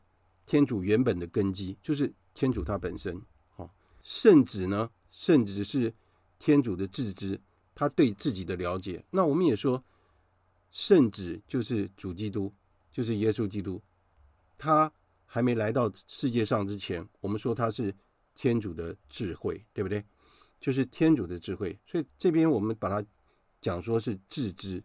[0.45, 3.21] 天主原本的根基，就是天主他本身。
[3.57, 3.69] 哦，
[4.01, 4.89] 圣子呢？
[5.11, 5.93] 圣子是
[6.39, 7.39] 天主的自知，
[7.75, 9.05] 他对自己的了解。
[9.11, 9.83] 那我们也说，
[10.71, 12.51] 圣子就是主基督，
[12.91, 13.79] 就是耶稣基督。
[14.57, 14.91] 他
[15.33, 17.91] 还没来到世界上之前，我们说他是
[18.35, 20.05] 天主的智慧，对不对？
[20.59, 21.79] 就是天主的智慧。
[21.85, 23.03] 所以这边我们把它
[23.59, 24.83] 讲说是自知，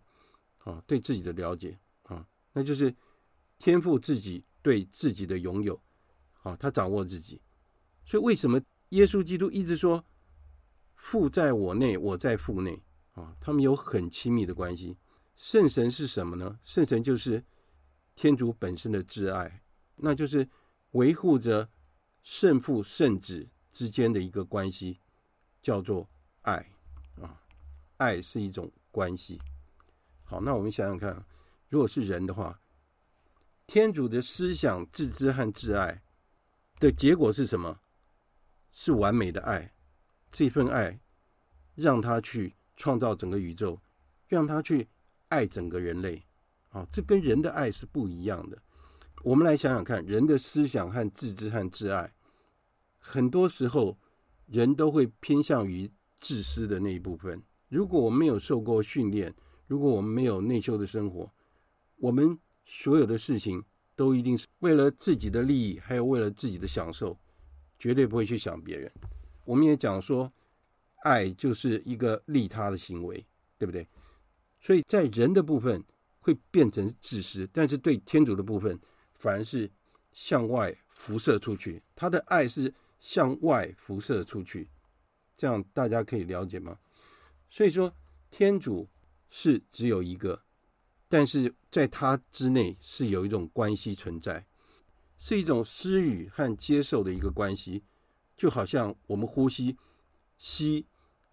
[0.64, 2.94] 啊，对自己的了解，啊，那就是。
[3.60, 5.82] 天赋自己对自己的拥有，
[6.44, 7.42] 啊，他掌握自己，
[8.04, 10.04] 所以为什么耶稣基督一直说
[10.94, 12.80] 父在我内，我在父内
[13.14, 13.34] 啊？
[13.40, 14.96] 他们有很亲密的关系。
[15.34, 16.56] 圣神是什么呢？
[16.62, 17.44] 圣神就是
[18.14, 19.60] 天主本身的挚爱，
[19.98, 20.48] 那就是
[20.92, 21.68] 维护着
[22.22, 25.00] 圣父圣子之间的一个关系，
[25.62, 26.08] 叫做
[26.42, 26.70] 爱
[27.20, 27.40] 啊。
[27.96, 29.40] 爱是一种关系。
[30.24, 31.24] 好，那我们想想看，
[31.68, 32.60] 如果是人的话。
[33.66, 36.02] 天主的思想、自知和自爱
[36.80, 37.80] 的结果是什么？
[38.72, 39.74] 是完美的爱。
[40.30, 40.98] 这份爱
[41.74, 43.78] 让他去创造整个宇宙，
[44.26, 44.88] 让他去
[45.28, 46.22] 爱整个人类。
[46.70, 48.62] 啊，这跟人的爱是不一样的。
[49.22, 52.12] 我们来想想看，人的思想和自知和自爱，
[52.98, 53.98] 很多时候
[54.46, 57.42] 人都会偏向于自私的那一部分。
[57.68, 59.34] 如果我们没有受过训练，
[59.66, 61.30] 如果我们没有内修的生活，
[61.96, 62.38] 我们。
[62.70, 63.64] 所有的事情
[63.96, 67.18] 都一定是为了自己的利益，还有为了自己的享受，
[67.78, 68.92] 绝对不会去想别人。
[69.46, 70.30] 我们也讲说，
[71.02, 73.24] 爱就是一个利他的行为，
[73.56, 73.88] 对不对？
[74.60, 75.82] 所以在人的部分
[76.20, 78.78] 会变成自私，但是对天主的部分
[79.18, 79.70] 反而是
[80.12, 81.82] 向外辐射出去。
[81.94, 84.68] 他的爱是向外辐射出去，
[85.36, 86.78] 这样大家可以了解吗？
[87.50, 87.92] 所以说，
[88.30, 88.88] 天主
[89.28, 90.42] 是只有一个。
[91.10, 94.44] 但是在他之内是有一种关系存在，
[95.18, 97.82] 是一种施予和接受的一个关系，
[98.36, 99.78] 就好像我们呼吸
[100.36, 100.86] 吸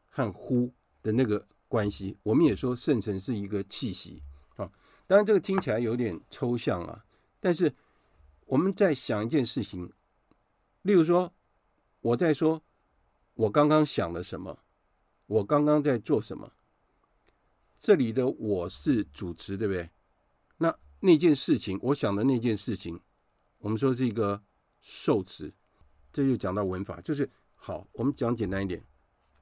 [0.10, 2.18] 和呼的那个关系。
[2.24, 4.24] 我们也说圣神是一个气息
[4.56, 4.72] 啊，
[5.08, 7.04] 当然这个听起来有点抽象啊，
[7.46, 7.72] 但是
[8.48, 9.94] 我们在想一件事情，
[10.82, 11.32] 例如说，
[12.02, 12.64] 我在说，
[13.36, 14.58] 我刚刚想了什么，
[15.28, 16.52] 我刚刚在做什么。
[17.78, 19.92] 这里的我是主词，对不对？
[20.58, 23.00] 那那件事情，我想的那件事情，
[23.60, 24.42] 我们说是一个
[24.82, 25.54] 受词，
[26.12, 28.84] 这就讲到文法，就是好，我们讲简单一点，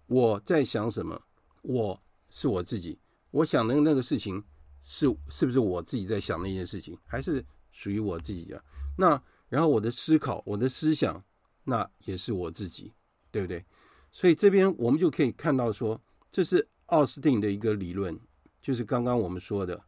[0.07, 1.23] 我在想什么？
[1.61, 2.99] 我是我自己，
[3.31, 4.43] 我想的那个事情
[4.81, 8.63] 是是不是我自己在想那件事情，还是属于我自己的？
[8.97, 11.21] 那然后我的思考，我的思想，
[11.65, 12.93] 那也是我自己，
[13.29, 13.65] 对不对？
[14.11, 18.17] 所以这边我们就可以看到说，这是奥斯汀的一个理论，
[18.61, 19.83] 就是刚刚我们说的，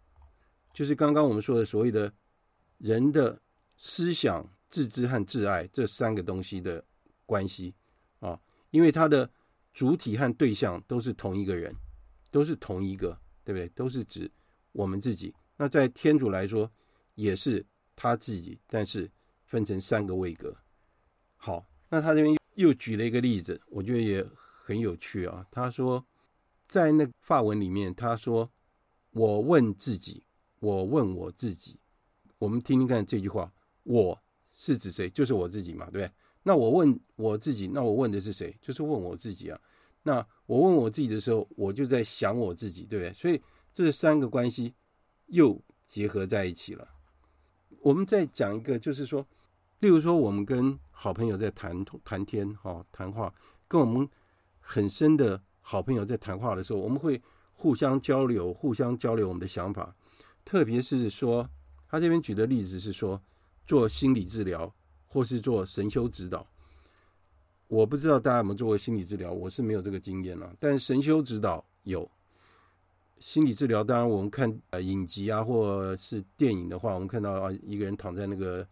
[0.73, 2.11] 就是刚刚我们说的所谓的
[2.79, 3.39] 人的
[3.77, 6.83] 思想、自知和自爱这三个东西的
[7.25, 7.75] 关系
[8.19, 8.39] 啊，
[8.71, 9.29] 因为它的
[9.73, 11.75] 主体和对象都是同一个人，
[12.31, 13.67] 都是同一个，对不对？
[13.69, 14.31] 都是指
[14.71, 15.33] 我们自己。
[15.57, 16.71] 那在天主来说，
[17.13, 17.65] 也是
[17.95, 19.09] 他自己，但是
[19.45, 20.55] 分成三个位格。
[21.37, 22.35] 好，那他这边。
[22.55, 25.45] 又举了一个例子，我觉得也很有趣啊。
[25.51, 26.05] 他说，
[26.69, 28.49] 在那发文里面，他说
[29.11, 30.23] ：“我问自己，
[30.61, 31.77] 我问我自己。”
[32.39, 33.51] 我们听听看这句话
[33.83, 35.09] ，“我是指谁？
[35.09, 36.09] 就是我自己嘛，对不对？”
[36.43, 38.57] 那我问我自己，那我问的是谁？
[38.61, 39.59] 就是问我自己啊。
[40.03, 43.11] 那我问我自己的时候，我就在想我自己，对不对？
[43.11, 43.41] 所以
[43.73, 44.73] 这三个关系
[45.25, 46.87] 又结合在一起了。
[47.85, 49.23] 我们再讲一个，就是说。
[49.79, 53.31] 例如说，我们跟好朋友在谈谈天，哈，谈话，
[53.67, 54.09] 跟我们
[54.59, 57.21] 很深的好朋友在谈话的时候，我们会
[57.53, 59.93] 互相交流，互相交流我们的想法。
[60.43, 61.47] 特别是说，
[61.87, 63.21] 他这边举的例子是说，
[63.67, 64.73] 做心理治疗
[65.05, 66.47] 或是做神修指导。
[67.67, 70.51] 我不知道大家有没有做过心理治疗，我是没有这个经验了。
[70.59, 72.09] 但神修指导有。
[73.25, 78.65] 心理治疗，当然我们看呃影集啊，或是电影的话，我们看到啊一个人躺在那个。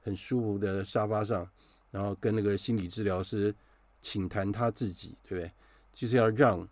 [0.00, 1.44] 很舒服的沙发上，
[1.90, 3.52] 然后跟那个心理治疗师
[4.00, 5.50] 倾谈他自己，对不对？
[5.92, 6.64] 就是要让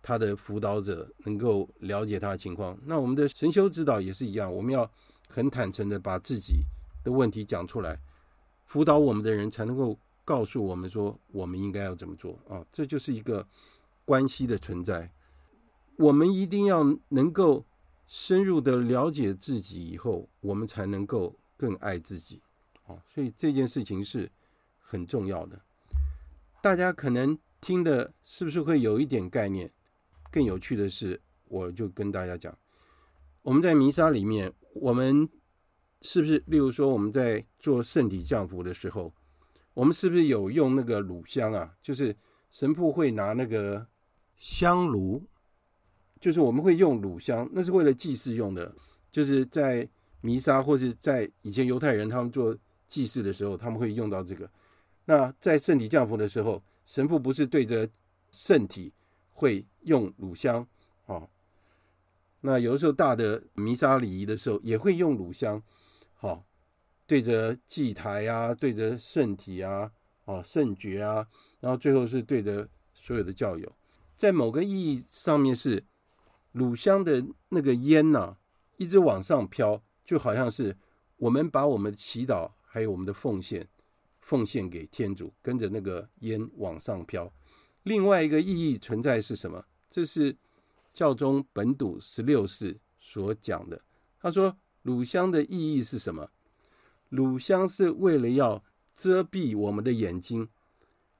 [0.00, 2.78] 他的辅导者能够了解他的情况。
[2.84, 4.88] 那我们的神修指导也是一样，我们要
[5.28, 6.62] 很坦诚的把自己
[7.02, 7.98] 的问题讲出来，
[8.66, 12.64] 辅导我们的人才能够告诉我们说我们应该要怎么做啊。
[12.72, 13.44] 这就是一个
[14.04, 15.10] 关系的存在。
[16.02, 17.64] 我们一定要能够
[18.08, 22.40] 深入的了解自己以后，我们才能够更爱自己。
[22.86, 24.28] 哦所以这件事情是
[24.80, 25.60] 很重要的。
[26.60, 29.70] 大家可能听的是不是会有一点概念？
[30.28, 32.56] 更有趣的是，我就跟大家讲，
[33.42, 35.28] 我们在弥撒里面，我们
[36.00, 39.14] 是不是，例如说我们在做圣体降福的时候，
[39.72, 41.76] 我们是不是有用那个乳香啊？
[41.80, 42.16] 就是
[42.50, 43.86] 神父会拿那个
[44.36, 45.22] 香炉，
[46.22, 48.74] 就是我们会用乳香，那是为了祭祀用的，
[49.10, 49.86] 就是在
[50.22, 52.56] 弥撒或是在以前犹太人他们做。
[52.88, 54.50] 祭祀的时候，他们会用到这个。
[55.06, 57.88] 那在圣体降福的时候，神父不是对着
[58.32, 58.92] 圣体
[59.30, 60.60] 会用乳香
[61.06, 61.30] 啊、哦？
[62.42, 65.62] 那有的时候大的弥撒礼仪的时候，也会用乳香，
[66.16, 66.44] 好、哦，
[67.06, 69.90] 对着祭台啊，对着圣体啊，
[70.26, 71.26] 啊圣爵啊，
[71.60, 73.72] 然后最后是对着所有的教友。
[74.16, 75.82] 在某个意义上面是
[76.52, 78.36] 乳香的那个烟呐、
[78.76, 80.76] 一直往上飘，就好像是
[81.16, 82.52] 我们把我们的祈祷。
[82.74, 83.68] 还有我们的奉献，
[84.22, 87.30] 奉献给天主，跟着那个烟往上飘。
[87.82, 89.62] 另外一个意义存在是什么？
[89.90, 90.34] 这是
[90.94, 93.82] 教宗本笃十六世所讲的。
[94.18, 96.30] 他说，乳香的意义是什么？
[97.10, 98.64] 乳香是为了要
[98.96, 100.48] 遮蔽我们的眼睛，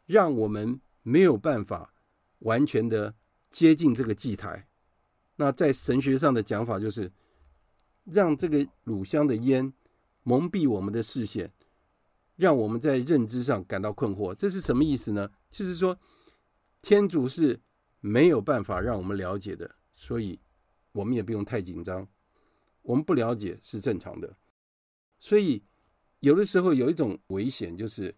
[0.06, 1.92] 让我们没有办法
[2.38, 3.14] 完全的
[3.50, 4.66] 接近这个祭台。
[5.42, 7.10] 那在神学上的讲法就是，
[8.04, 9.72] 让这个乳香的烟。
[10.24, 11.52] 蒙蔽我们的视线，
[12.36, 14.32] 让我们在认知上感到困惑。
[14.32, 15.28] 这是什么意思呢？
[15.50, 15.98] 就是说，
[16.80, 17.60] 天主是
[17.98, 20.38] 没有办法让我们了解的，所以
[20.92, 22.06] 我们也不用太紧张。
[22.82, 24.36] 我们不了解是正常的。
[25.18, 25.64] 所以
[26.20, 28.14] 有的时候有一种危险，就是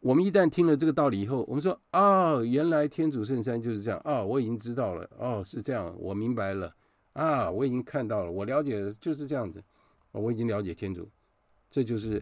[0.00, 5.08] 我们一旦听了这个道理以后，我们说：“哦，原来天主圣三就是这样啊，哦，我已经知道了。
[5.18, 6.74] 哦，是这样，我明白了
[7.12, 9.62] 啊，我已经看到了，我了解就是这样子。”
[10.12, 11.08] 我已经了解天主，
[11.70, 12.20] 这就是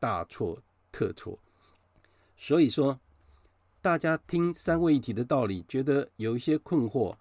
[0.00, 1.38] 大错特错。
[2.36, 2.98] 所以说，
[3.80, 7.14] 大家听三位一体的道理，觉得有一些困惑，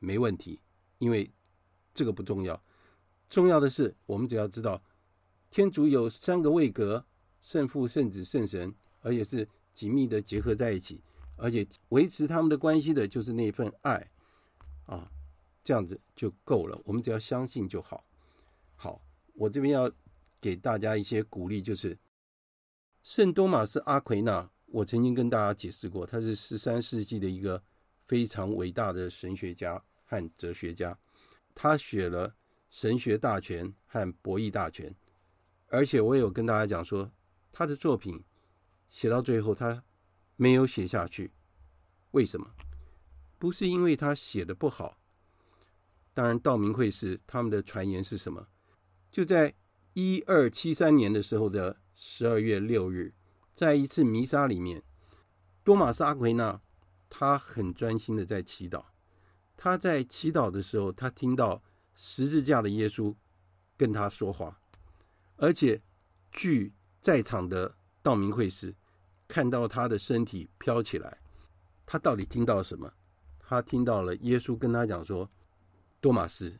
[0.00, 0.58] 没问题，
[0.98, 1.30] 因为
[1.94, 2.60] 这个不重要。
[3.30, 4.82] 重要的是，我们只要知道，
[5.52, 7.04] 天主有三个位格：
[7.40, 8.74] 圣父、圣子、圣神，
[9.08, 11.00] 而且是紧密的结合在一起，
[11.36, 14.10] 而且维持他们的关系的就是那份爱
[14.86, 15.10] 啊，
[15.64, 16.78] 这样子就够了。
[16.84, 18.04] 我们只要相信就好。
[18.76, 19.02] 好。
[19.34, 19.88] 我这边要
[20.40, 21.96] 给大家一些鼓励，就是
[23.04, 24.50] 圣多玛斯阿奎那。
[24.66, 27.62] 我曾经跟大家解释过，他是十三世纪的一个
[28.08, 30.98] 非常伟大的神学家和哲学家。
[31.54, 32.28] 他写了
[32.68, 34.90] 《神学大全》和《博弈大全》，
[35.68, 37.08] 而且我也有跟大家讲说，
[37.52, 38.20] 他的作品
[38.90, 39.84] 写到最后他
[40.36, 41.32] 没有写下去，
[42.12, 42.50] 为什么？
[43.38, 44.98] 不是因为他写的不好。
[46.14, 48.48] 当然，道明会是他们的传言是什么？
[49.10, 49.54] 就在
[49.94, 53.14] 一二七三年的时候的十二月六日。
[53.54, 54.84] 在一次弥撒里面，
[55.64, 56.60] 多马斯阿奎那
[57.10, 58.84] 他很专心的在祈祷。
[59.56, 61.60] 他在祈祷的时候，他听到
[61.96, 63.12] 十字架的耶稣
[63.76, 64.60] 跟他说话，
[65.34, 65.82] 而且
[66.30, 67.74] 据在场的
[68.08, 68.74] 道明会士
[69.26, 71.18] 看到他的身体飘起来，
[71.84, 72.90] 他到底听到了什么？
[73.38, 75.28] 他听到了耶稣跟他讲说
[76.00, 76.58] ：“多马斯，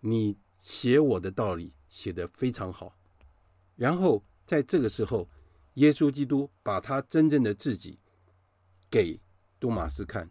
[0.00, 2.94] 你写我的道理写得非常好。”
[3.76, 5.26] 然后在这个时候。
[5.74, 8.00] 耶稣基督把他真正的自己
[8.90, 9.20] 给
[9.60, 10.28] 多马斯看，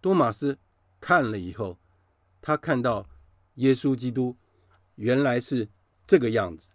[0.00, 0.58] 多马斯
[0.98, 1.76] 看了以后，
[2.40, 3.06] 他看到
[3.56, 4.34] 耶稣基督
[4.94, 5.68] 原来是
[6.06, 6.68] 这个样子，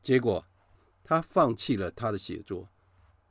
[0.00, 0.46] 结果
[1.04, 2.68] 他放弃了他的写作。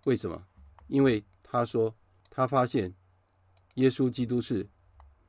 [0.05, 0.45] 为什么？
[0.88, 1.95] 因为他说
[2.29, 2.93] 他发现
[3.76, 4.67] 耶稣基督是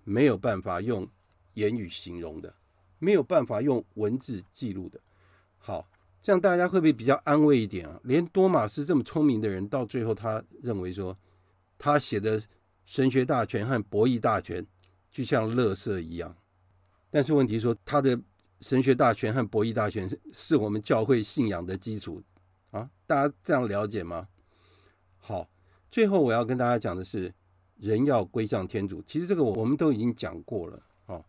[0.05, 1.09] 没有办法用
[1.55, 2.55] 言语形容的，
[2.99, 5.01] 没有办法用文字记录的。
[5.59, 5.88] 好。
[6.24, 7.99] 这样大家会不会比较安慰一点啊？
[8.05, 11.18] 连多马斯这么聪明的人，到最后他认为说，
[11.76, 12.40] 他写的
[12.86, 14.62] 《神学大全》和《博弈大全》
[15.11, 16.36] 就像垃圾一样。
[17.11, 18.16] 但是问题说，他的
[18.61, 22.22] 《神学大全》和《博弈大全》是我们教会信仰的基础
[22.73, 22.91] 啊！
[23.07, 24.29] 大家这样了解吗？
[25.16, 25.49] 好，
[25.91, 27.33] 最后我要跟大家讲的是，
[27.79, 29.01] 人要归向天主。
[29.07, 31.25] 其实这个我们都已经讲过了啊。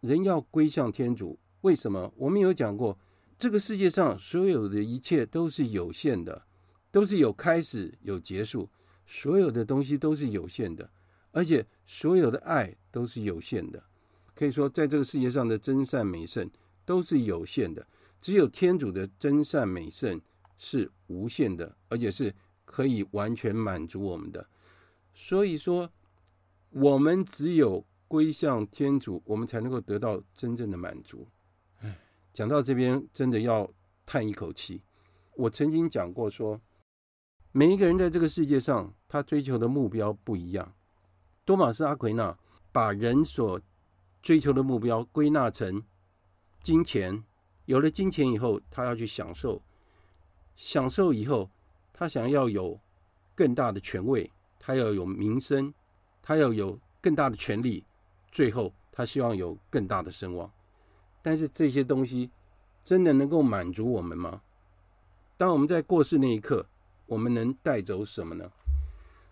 [0.00, 2.12] 人要归向天主，为什么？
[2.16, 2.98] 我们有讲过。
[3.38, 6.42] 这个世界上所有的一切都是有限的，
[6.90, 8.68] 都是有开始有结束，
[9.06, 10.90] 所有的东西都是有限的，
[11.30, 13.82] 而且所有的爱都是有限的。
[14.34, 16.50] 可以说，在这个世界上的真善美圣
[16.84, 17.86] 都是有限的，
[18.20, 20.20] 只有天主的真善美圣
[20.60, 22.32] 是无限的，而且是
[22.66, 24.46] 可以完全满足我们的。
[25.14, 25.90] 所以说，
[26.68, 31.26] 我们只有归向天主，我们才能够得到真正的满足。
[32.32, 33.72] 讲到这边，真的要
[34.04, 34.82] 叹一口气。
[35.34, 36.60] 我曾经讲过说，
[37.52, 40.74] 每一个人在这个世界上，他追求的目标不一样。
[41.46, 42.38] 多马斯阿奎那
[42.70, 43.60] 把人所
[44.22, 45.82] 追求的目标归纳成
[46.62, 47.24] 金钱，
[47.64, 49.62] 有了金钱以后，他要去享受，
[50.62, 51.48] 享受以后，
[51.90, 52.78] 他想要有
[53.34, 55.72] 更大的权位，他要有名声，
[56.20, 57.82] 他要有更大的权力，
[58.30, 60.52] 最后他希望有更大的声望。
[61.22, 62.30] 但是这些东西
[62.84, 64.42] 真的能够满足我们吗？
[65.38, 66.66] 当我们在过世那一刻，
[67.06, 68.52] 我们能带走什么呢？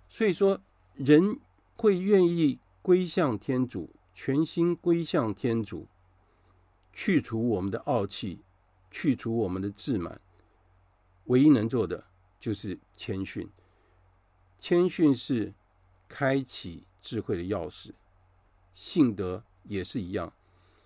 [0.08, 0.58] 所以说，
[0.94, 1.38] 人
[1.76, 5.86] 会愿意归向天主，全心归向天主，
[6.90, 8.40] 去除我们的傲气，
[8.90, 10.18] 去除我们的自满，
[11.28, 12.04] 唯一能做的
[12.38, 13.48] 就是谦逊。
[14.58, 15.54] 谦逊是
[16.08, 17.92] 开启智慧的钥匙，
[18.74, 20.34] 信德也是一样。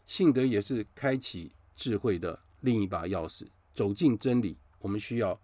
[0.07, 3.47] 信德也是开启智慧的另一把钥匙。
[3.75, 5.41] 走进真理，我们需要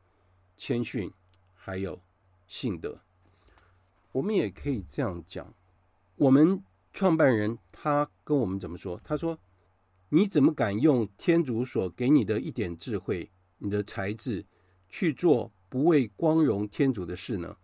[0.56, 1.10] 谦逊，
[1.54, 2.00] 还有
[2.46, 3.00] 信德。
[4.12, 5.54] 我们也可以这样讲：
[6.16, 9.00] 我们创办人他跟我们怎么说？
[9.02, 9.38] 他说
[10.10, 14.44] ：“你怎么敢用天主所给你的一点智慧、你的才智
[14.88, 17.56] 去做不为光荣天主的事呢？”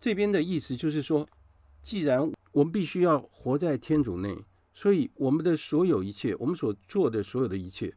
[0.00, 1.28] 这边的意思就是说，
[1.82, 4.44] 既然我们必须要活在天主内。
[4.78, 7.94] 所以，我们的所有一切，我们所做的所有的一切，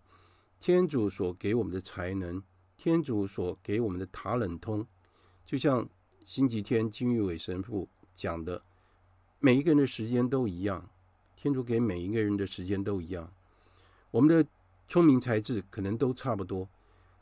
[0.62, 2.42] 天主所给我们的才能，
[2.78, 4.88] 天主所给我们的塔冷通，
[5.46, 5.90] 就像
[6.26, 8.62] 星期天金玉伟神父讲的，
[9.40, 10.90] 每一个人的时间都一样，
[11.36, 13.30] 天主给每一个人的时间都一样。
[14.10, 14.50] 我们的
[14.88, 16.70] 聪明才智可能都差不多，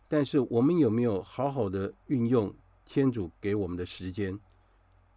[0.08, 2.54] 但是我们有没有好好的运用
[2.86, 4.40] 天主给我们的时间，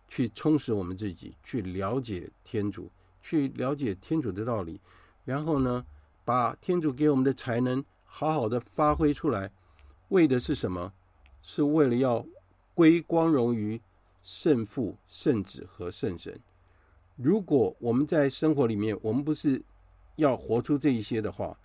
[0.09, 2.91] 去充实我们自己，去了解天主？
[3.23, 4.81] 去了解天主的道理，
[5.27, 5.85] 然后呢，
[6.25, 9.53] 把天主给我们的才能好好的发挥出来，
[10.09, 10.93] 为的是什么？
[11.43, 12.27] 是为了要
[12.75, 13.81] 归光荣于
[14.23, 16.41] 圣父、圣子和圣神。
[17.17, 19.63] 如果我们在生活里面，我们不是
[20.17, 21.57] 要活出这一些的话，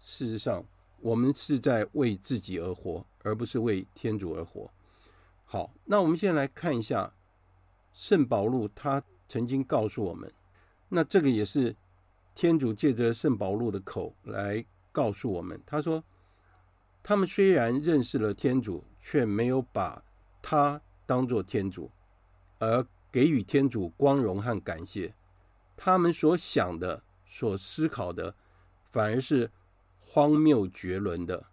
[0.00, 0.64] 事实上，
[1.00, 4.70] 我们是在为自己而活，而不是为天主而活。
[5.44, 7.12] 好，那我们现在来看一下
[7.92, 10.32] 圣保禄，他曾经告诉我们。
[10.88, 11.74] 那这个也是
[12.34, 16.02] 天主借着圣保禄的口来告诉我们，他说
[17.02, 20.02] ：“他们虽然认识了天主，却没有把
[20.42, 21.90] 他当作天主，
[22.58, 25.14] 而给予天主光荣和感谢。
[25.76, 28.34] 他们所想的、所思考的，
[28.90, 29.50] 反而是
[30.00, 31.46] 荒谬绝伦的。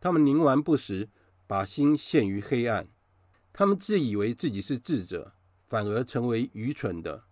[0.00, 1.08] 他们冥顽不实，
[1.46, 2.88] 把心陷于黑暗。
[3.52, 5.34] 他们自以为自己是智者，
[5.68, 7.24] 反而成为愚蠢的，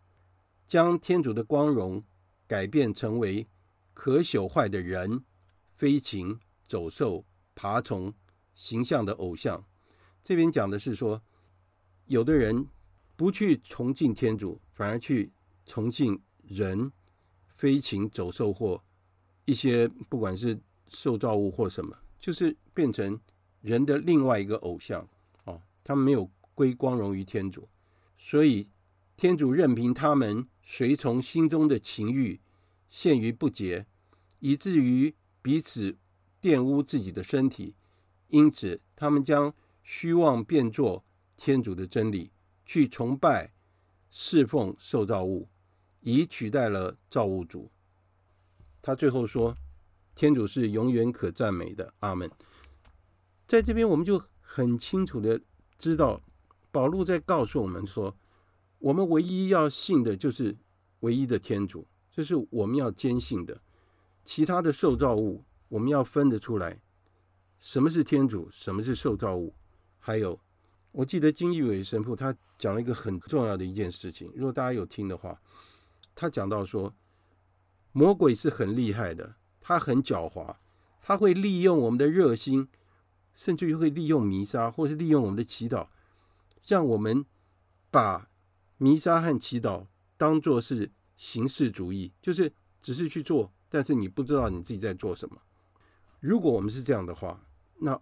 [0.69, 2.05] 将天主的光荣
[2.47, 3.49] 改变成为
[3.93, 5.25] 可朽坏的人、
[5.75, 7.25] 飞禽、走兽、
[7.55, 8.15] 爬虫
[8.55, 9.65] 形象的偶像。
[10.23, 11.23] 这边讲的是说，
[12.07, 12.67] 有的人
[13.17, 15.33] 不去崇敬天主，反而去
[15.67, 16.91] 崇敬人、
[17.49, 18.83] 飞禽、走兽或
[19.45, 23.21] 一些不管是受造物或什么，就是变成
[23.61, 25.07] 人的另外一个偶像
[25.45, 25.61] 哦。
[25.83, 27.69] 他们没有归光荣于天主，
[28.17, 28.69] 所以
[29.17, 32.41] 天主任凭他们随从心中的情欲，
[32.89, 33.87] 陷于不洁，
[34.41, 35.97] 以至于彼此
[36.41, 37.75] 玷污自己的身体。
[38.29, 41.05] 因此，他们将虚妄变作
[41.37, 42.31] 天主的真理，
[42.65, 43.53] 去崇拜、
[44.11, 45.49] 侍奉受造物，
[46.01, 47.71] 以取代了造物主。
[48.87, 49.57] 他最后说
[50.15, 52.31] ：“天主是永远可赞美的。”阿门。
[53.49, 55.41] 在这边，我们就很清楚的。
[55.79, 56.21] 知道，
[56.71, 58.15] 保禄在告诉我们说，
[58.79, 60.55] 我们唯一要信的就是
[61.01, 63.59] 唯一的天主，这是我们要坚信的。
[64.23, 66.79] 其他的受造物，我们要分得出来，
[67.59, 69.55] 什么是天主，什么是受造物。
[69.99, 70.39] 还有，
[70.93, 75.41] 我记得金义伟神父他讲了一个很重要的一件事情，如果大家有听的话，
[76.15, 76.95] 他讲到说，
[77.95, 80.57] 魔鬼是很厉害的，他很狡猾，
[81.01, 82.69] 他会利用我们的热心。
[83.37, 85.89] 甚至于会利用弥撒，或是利用我们的祈祷，
[86.69, 87.27] 让我们
[87.91, 88.31] 把
[88.77, 89.87] 弥撒和祈祷
[90.17, 95.43] 当作是形式主义，就是只是去做，但是你不知道你自己在做什么。
[96.21, 97.45] 如果我们是这样的话，
[97.81, 98.01] 那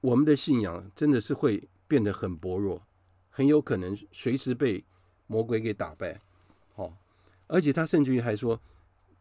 [0.00, 2.82] 我们的信仰真的是会变得很薄弱，
[3.28, 4.82] 很有可能随时被
[5.26, 6.18] 魔鬼给打败。
[6.74, 6.96] 好，
[7.46, 8.58] 而且他甚至于还说，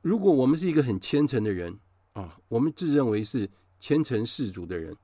[0.02, 1.78] 如果我们是一个很虔诚的人
[2.14, 3.50] 啊，我们自认为是
[3.80, 4.96] 虔诚事主的人。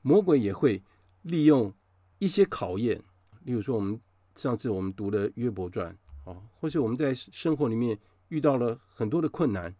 [0.00, 0.82] 魔鬼也会
[1.22, 1.72] 利用
[2.18, 3.02] 一些考验，
[3.44, 4.00] 例如说，我们
[4.34, 5.94] 上次我们读的约伯传
[6.24, 7.98] 啊，或是我们在生活里面
[8.28, 9.74] 遇到了很多的困难，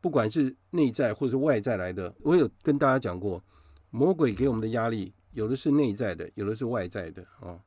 [0.00, 3.42] 不管是内在或是外在来的，我有跟大家讲过，
[3.90, 7.62] 魔鬼给我们的压力，有的是内在的，有的是外在的啊，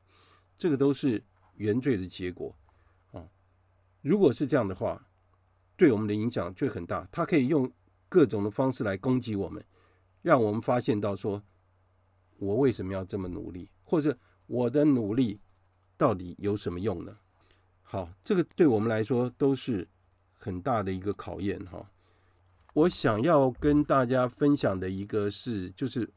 [0.58, 1.22] 这个都是
[1.56, 2.54] 原罪的结果
[3.12, 3.26] 啊。
[4.02, 5.06] 如果是这样的话，
[5.76, 7.70] 对我们的影响却很大，他可以用
[8.08, 9.64] 各种的方式来攻击我们，
[10.22, 11.42] 让我们发现到说。
[12.36, 13.70] 我为什么要这么努力？
[13.84, 14.18] 或者
[14.48, 15.40] 我的努力
[15.96, 17.16] 到底有什么用呢？
[17.82, 19.86] 好，这个对我们来说都是
[20.32, 21.88] 很大的一个考验哈。
[22.74, 26.12] 我想要跟大家分享的一个是，就是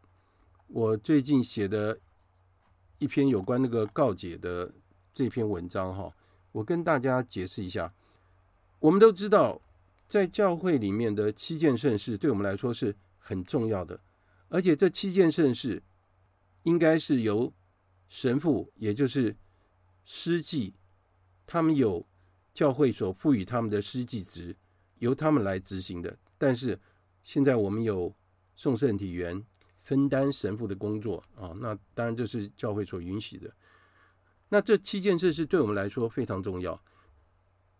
[0.65, 1.97] 我最近写的
[2.97, 4.73] 一篇有关那个告解的
[5.13, 6.11] 这篇文章哈。
[6.51, 7.93] 我跟大家解释一下，
[8.79, 9.61] 我们都知道，
[10.07, 13.99] 在教会里面的七件圣事对我们来说是很重要的，
[14.49, 15.83] 而且这七件圣事。
[16.63, 17.53] 应该是由
[18.09, 19.33] 神父，也就是
[20.05, 20.73] 司祭，
[21.45, 22.05] 他们有
[22.53, 24.53] 教会所赋予他们的司祭职，
[24.97, 26.17] 由他们来执行的。
[26.37, 26.77] 但是
[27.23, 28.13] 现在我们有
[28.57, 29.41] 送圣体员
[29.77, 33.49] 分担神父的工作啊，那当然这是教会所允许的。
[34.49, 36.77] 那这七件事是对我们来说非常重要。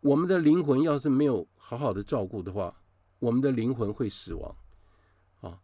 [0.08, 2.74] 我们的灵魂要是没有好好的照顾的话，
[3.20, 4.55] 我们的灵魂会死亡。
[5.41, 5.60] 啊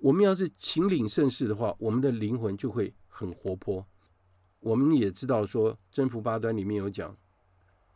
[0.00, 3.86] 我们要是勤领圣事的话，我们的灵魂就会很活泼。
[4.60, 7.14] 我们也知道说，征服八端里面有讲，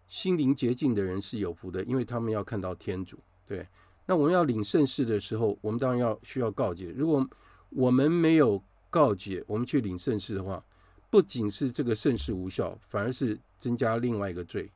[0.06, 3.18] 心灵洁净的人是有福的，因为他们要看到天主。
[3.46, 3.66] 对，
[4.04, 6.92] 那我们要领圣事的时候，我们当然要需要告解。
[6.94, 7.26] 如果
[7.70, 10.62] 我们没有告解，我们去领圣事的话，
[11.08, 14.70] 不仅是这个圣事无效，反而是增加另外一个罪。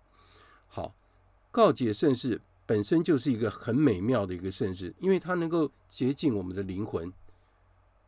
[1.53, 7.13] 告解圣事本身就是一个很美妙的一个圣事，因为它能够洁净我们的灵魂。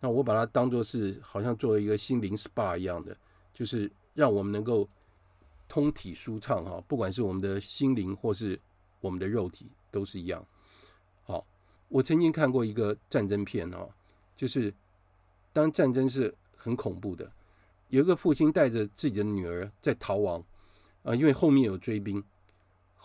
[0.00, 3.16] 那我把它当做是好像作为一个心灵 SPA 一样的，
[3.52, 4.88] 就是让我们能够
[5.68, 8.58] 通体舒畅哈，不管是我们的心灵或是
[9.00, 10.44] 我们的肉体都是一样。
[11.22, 11.46] 好，
[11.88, 13.90] 我曾经看过一个战争片哦，
[14.34, 14.72] 就是
[15.52, 17.30] 当战争是很恐怖的，
[17.88, 20.42] 有一个父亲带着自己的女儿在逃亡
[21.02, 22.22] 啊，因为后面有追兵，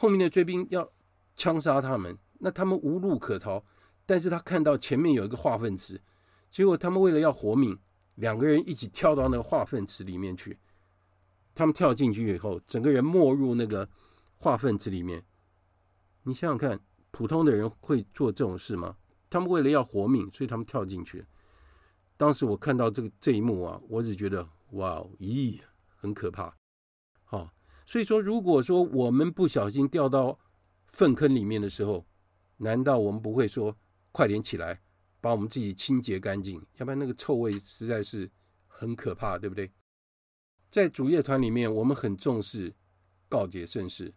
[0.02, 0.90] 后面的追兵要
[1.36, 3.66] 枪杀他们，那他们无路可逃，
[4.06, 6.02] 但是他看到前面有一个化粪池。
[6.50, 7.78] 结果他们为了要活命，
[8.16, 10.58] 两个人一起跳到那个化粪池里面去。
[11.54, 13.90] 他们跳进去以后，整个人没入那个
[14.38, 15.22] 化粪池里面。
[16.24, 16.80] 你想想看，
[17.12, 18.96] 普通的人会做这种事吗？
[19.30, 21.26] 他们为了要活命，所以他们跳进去。
[22.16, 25.60] 当时我看到这个这一幕啊，我只觉得哇，咦，
[25.98, 26.56] 很可怕。
[27.90, 30.38] 所以说，如果说我们不小心掉到
[30.90, 32.06] 粪坑里面的时候，
[32.58, 33.76] 难道我们不会说
[34.12, 34.80] 快点起来，
[35.20, 36.64] 把我们自己清洁干净？
[36.78, 38.30] 要不然那个臭味实在是
[38.68, 39.72] 很可怕，对不对？
[40.70, 42.72] 在主业团里面，我们很重视
[43.28, 44.14] 告解圣事，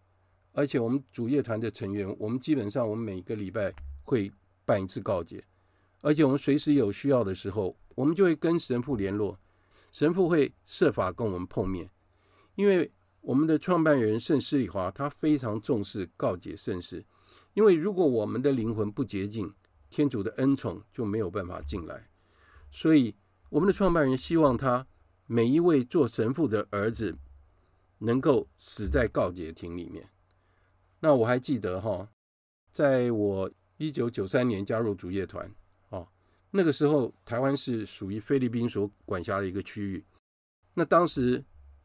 [0.52, 4.30] 而且我们主业团的成员，我们基本上我们每个礼拜会
[4.66, 5.42] 办一次告解，
[6.02, 9.40] 而且我们随时有需要的时候，我们就会跟神父联络，
[9.92, 11.90] 神父会设法跟我们碰面，
[12.54, 12.92] 因为
[13.22, 17.04] 我们的创办人圣施礼华他非常重视告解圣事，
[17.54, 19.52] 因为如果我们的灵魂不洁净，
[19.90, 22.08] 天主的恩宠就没有办法进来，
[22.70, 23.16] 所以
[23.48, 24.86] 我们的创办人希望他。
[25.26, 27.16] 每一位做神父的儿子
[27.98, 30.10] 能够死在告解亭里面。
[31.00, 32.06] 那我还记得哈，
[32.70, 35.50] 在我一九九三年加入主业团，
[35.88, 36.06] 哦，
[36.50, 40.04] 那个时候台湾是属于菲律宾所管辖的一个区域。
[40.74, 41.42] 那当时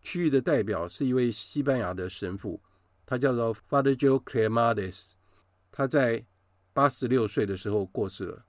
[0.07, 2.61] 区域的代表是一位西班牙的神父，
[3.05, 5.11] 他叫做 Father Joe Cremades，
[5.69, 6.25] 他在
[6.71, 8.45] 八十六岁的时候过世了。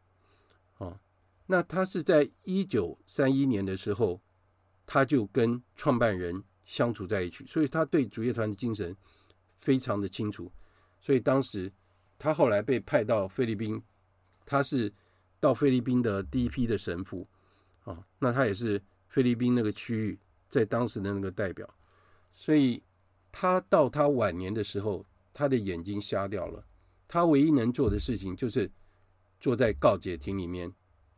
[0.77, 1.01] 哦，
[1.47, 4.21] 那他是在一九三一年的时候。
[4.91, 8.97] 他就跟创办人相处在一起，所以他对主业团的精神
[9.61, 10.51] 非常的清楚。
[10.99, 11.71] 所以当时
[12.19, 13.83] 他后来被派到菲律宾，
[14.47, 14.91] 他是
[15.39, 17.29] 到菲律宾的第一批的神父
[17.85, 18.03] 啊。
[18.19, 20.19] 那他也是菲律宾那个区域
[20.49, 21.69] 在当时的那个代表。
[22.35, 22.83] 所以
[23.31, 26.65] 他到他晚年的时候，他的眼睛瞎掉了。
[27.07, 28.71] 他唯一能做的事情就是
[29.41, 30.73] 坐在告解亭里面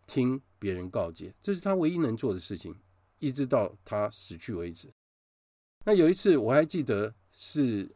[0.07, 2.75] 听别人告解，这是他唯一能做的事情。
[3.19, 4.89] 一直到他死去为止。
[5.85, 7.95] 那有一次我还记得是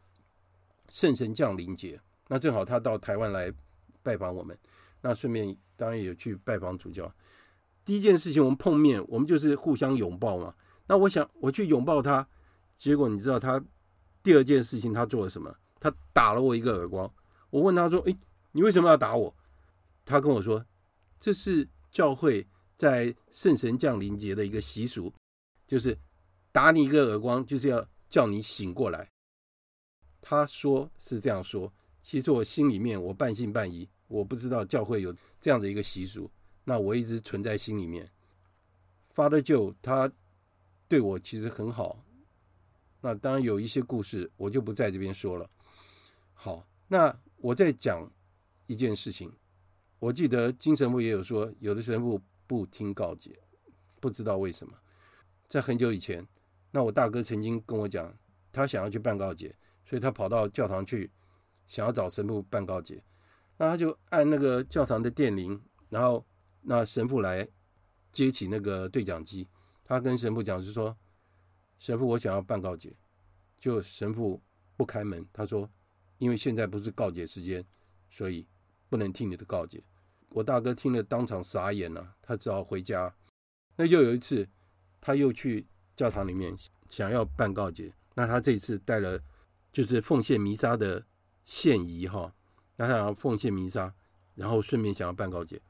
[0.89, 3.51] 圣神降临节，那正好他到台湾来
[4.03, 4.55] 拜访我们，
[5.01, 7.11] 那顺便当然也有去拜访主教。
[7.83, 10.53] 第一件事情我们碰面，我们就是互相拥抱嘛。
[10.87, 12.27] 那我想我去拥抱他，
[12.77, 13.63] 结果你知道他
[14.23, 15.55] 第二件事情他做了什么？
[15.79, 17.11] 他打了我一个耳光。
[17.49, 18.17] 我问他说：“诶，
[18.51, 19.35] 你为什么要打我？”
[20.05, 20.65] 他跟我说
[21.19, 22.45] ：“这是教会。”
[22.77, 25.09] 在圣神降临节的一个习俗，
[25.65, 25.97] 就是
[26.51, 29.09] 打你一个耳光，就是要叫你醒过来。
[30.19, 31.71] 他说是这样说，
[32.03, 36.29] 其实我心里面我半信半疑，我不知道教会有这样的一个习俗，
[36.65, 38.11] 那我一直存在心里面。
[39.15, 40.11] Father Joe 他
[40.87, 42.03] 对我其实很好，
[43.01, 45.49] 那当然有一些故事，我就不在这边说了。
[46.33, 48.11] 好，那我再讲
[48.67, 49.31] 一件事情，
[49.99, 52.21] 我记得精神部也有说，有的神父。
[52.47, 53.39] 不听告解，
[53.99, 54.77] 不知道为什么，
[55.47, 56.27] 在很久以前，
[56.69, 58.15] 那我大哥曾经跟我讲，
[58.51, 61.09] 他想要去办告解，所以他跑到教堂去，
[61.67, 63.03] 想要找神父办告解。
[63.57, 65.59] 那他就按那个教堂的电铃，
[65.89, 66.23] 然后
[66.61, 67.47] 那神父来
[68.11, 69.47] 接起那个对讲机，
[69.87, 70.97] 他跟神父讲是说，
[71.77, 72.93] 神父，我想要办告解，
[73.59, 74.41] 就神父
[74.75, 75.69] 不开门，他说，
[76.17, 77.63] 因为现在不是告解时间，
[78.09, 78.47] 所以
[78.89, 79.83] 不能听你的告解。
[80.29, 83.15] 我大哥听了当场傻眼了，他只好回家。
[83.75, 84.49] 那又有一次，
[84.99, 86.57] 他又去教堂里面
[86.89, 87.93] 想要办告解。
[88.15, 89.21] 那他这次带了
[89.71, 91.05] 就是奉献弥撒的
[91.45, 92.33] 献仪哈，
[92.75, 93.93] 那他想要奉献弥撒，
[94.33, 95.61] 然后顺便想要办告解。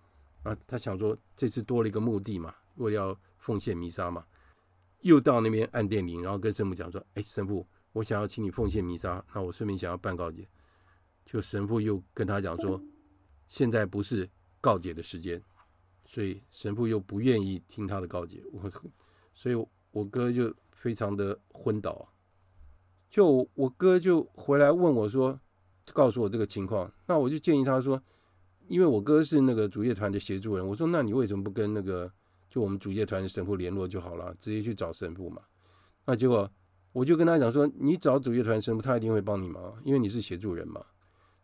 [0.44, 4.26] 啊，他想说这次多了一个目的嘛，为了要奉献弥撒嘛，
[5.02, 10.48] 又到那边按电铃，然后跟神父讲说：“哎，神父，我想要请你奉献弥撒，那我顺便想要办告解。”
[11.26, 12.82] 就神父又跟他讲说
[13.48, 14.28] ：“现在不是。”
[14.66, 15.40] 告解的时间，
[16.08, 18.72] 所以神父又不愿意听他的告解， 我，
[19.32, 22.10] 所以我哥就非常的昏倒。
[23.08, 25.40] 就我哥就回来问我说，
[25.94, 28.02] 告诉我这个情况，那我就建议他说，
[28.68, 32.12] 因为我哥是那个主业团的协助人，我说那你为什么不跟那个
[32.56, 35.42] 就我们主业团神父联络就好了，直接去找神父嘛？
[36.06, 36.50] 那结果
[36.94, 40.86] 我就跟他讲说，你找主业团神父，他一定会帮你忙，因为你是协助人嘛。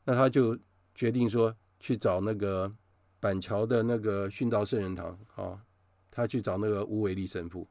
[0.05, 0.57] 那他就
[0.95, 2.73] 决定说去找那个。
[3.19, 5.63] 板桥的那个殉道圣人堂啊，
[6.09, 7.67] 他去找那个吴伟立神父，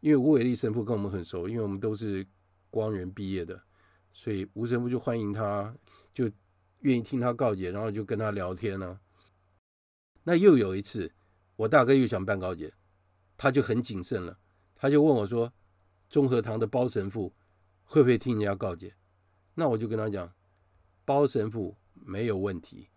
[0.00, 2.26] 因为吴伟立神父跟我们很熟，因为我们都是
[2.68, 3.62] 光仁毕业的，
[4.12, 5.72] 所以吴神父就欢迎他，
[6.12, 6.28] 就
[6.80, 8.98] 愿意听他告解，然后就跟他聊天呢、
[10.24, 11.12] 那又有一次，
[11.62, 12.72] 我大哥又想办告解，
[13.36, 14.36] 他就很谨慎了，
[14.74, 15.52] 他就问我说
[16.10, 17.32] ：“中和堂的包神父
[17.84, 18.94] 会不会听人家告解？”
[19.54, 20.32] 那我就跟他讲
[21.04, 22.88] ：“包神父没有问题。”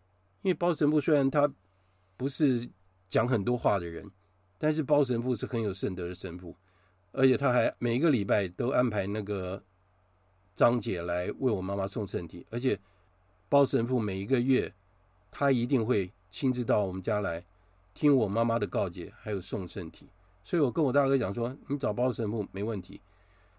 [0.42, 1.52] 因为包神父虽然他
[2.18, 2.68] 不是
[3.08, 4.10] 讲很多话的人，
[4.58, 6.56] 但是包神父是很有圣德的神父，
[7.12, 9.64] 而且他还每一个礼拜都安排那个
[10.56, 12.80] 张姐来为我妈妈送圣体，而且
[13.48, 14.74] 包神父每一个月
[15.30, 17.46] 他一定会亲自到我们家来
[17.96, 20.08] 听我妈妈的告解，还有送圣体。
[20.44, 23.02] 所以我跟我大哥讲说，你找包神父没问题。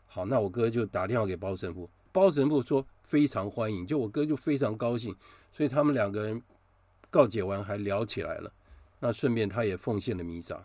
[0.06, 5.16] 好，那我哥就打电话给包神父，包神父说非常欢迎，就我哥就非常高兴，
[5.52, 6.40] 所以他们两个人
[7.10, 8.52] 告解完还聊起来了。
[9.00, 10.64] 那顺便他也奉献了弥撒。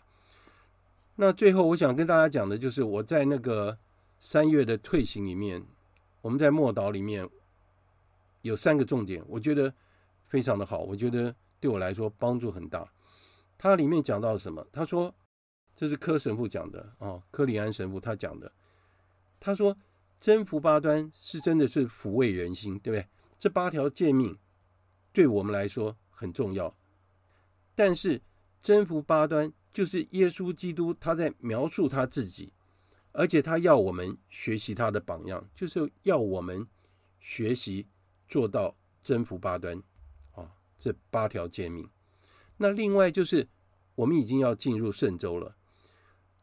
[1.16, 3.78] 那最后我想跟大家讲的就是我在那个
[4.20, 5.66] 三月的退行里面，
[6.22, 7.28] 我们在莫岛里面
[8.42, 9.74] 有三个重点，我觉得
[10.26, 12.88] 非常的好，我觉得对我来说帮助很大。
[13.62, 14.66] 它里面讲到什么？
[14.72, 15.14] 他说
[15.76, 18.52] 这是柯神父讲的啊，柯里安神父他讲的。
[19.40, 19.78] 他说
[20.20, 23.08] 真福八端是真的是抚慰人心，对不对？
[23.38, 24.36] 这八条诫命
[25.14, 26.76] 对我们来说很重要，
[27.76, 28.20] 但是
[28.64, 29.54] 真福八端。
[29.72, 32.52] 就是耶稣基督，他在描述他自己，
[33.14, 36.68] 而且他要我们学习他的榜样，就是要我们
[37.22, 37.88] 学习
[38.28, 39.82] 做到真福八端
[40.34, 41.88] 啊，这八条诫命。
[42.62, 43.50] 那另外就是
[43.96, 45.58] 我们已经要进入圣周了，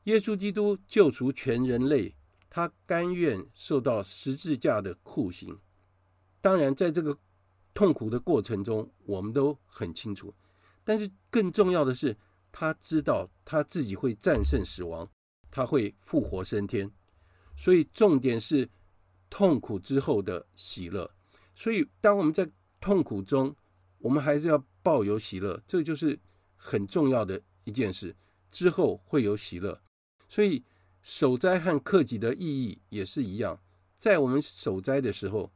[0.05, 2.15] 耶稣基督救赎全人类，
[2.51, 5.59] 他甘愿受到十字架的酷刑。
[6.41, 7.17] 当然，在这个
[7.73, 10.35] 痛苦的过程中，我们都很清楚，
[10.85, 12.17] 但是更重要的是。
[12.51, 15.09] 他知道他自己会战胜死亡，
[15.51, 16.91] 他会复活升天，
[17.55, 18.69] 所以重点是
[19.29, 21.09] 痛苦之后的喜乐。
[21.55, 22.51] 所以当我们在
[22.81, 23.55] 痛苦中，
[23.99, 24.59] 我们还是要
[24.89, 26.19] 抱有喜乐，这就是
[26.57, 28.17] 很重要的一件事。
[28.51, 29.83] 之后会有喜乐，
[30.31, 30.65] 所以
[31.03, 33.61] 守斋和克己的意义也是一样。
[33.99, 35.53] 在我们守斋的时候，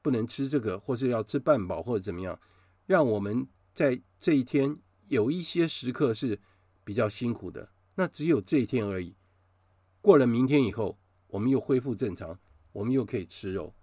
[0.00, 2.40] 不能吃这个，或是要吃半饱，或者怎么样，
[2.86, 4.78] 让我们在这一天。
[5.08, 6.40] 有一些时刻是
[6.82, 9.14] 比较辛苦的，那只有这一天而已。
[10.00, 12.40] 过了明天以后，我们又恢复正常，
[12.72, 13.74] 我们又可以吃肉，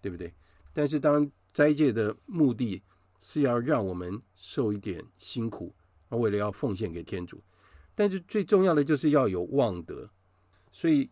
[0.00, 0.32] 对不对？
[0.72, 2.82] 但是当斋戒的目的
[3.20, 5.74] 是要让我们受一点辛苦，
[6.08, 7.42] 为了要奉献给天主。
[7.94, 10.10] 但是最重要的就是要有望德。
[10.72, 11.10] 所以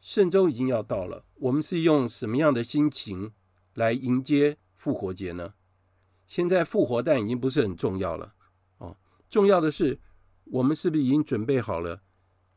[0.00, 3.32] 圣周已经要到了，我们是用什么样的心情
[3.74, 5.54] 来迎接复活节呢？
[6.26, 8.34] 现在复活诞已经不是很重要了。
[8.78, 8.96] 哦
[9.30, 10.00] 重要的是，
[10.44, 12.02] 我们是不是已经准备好了，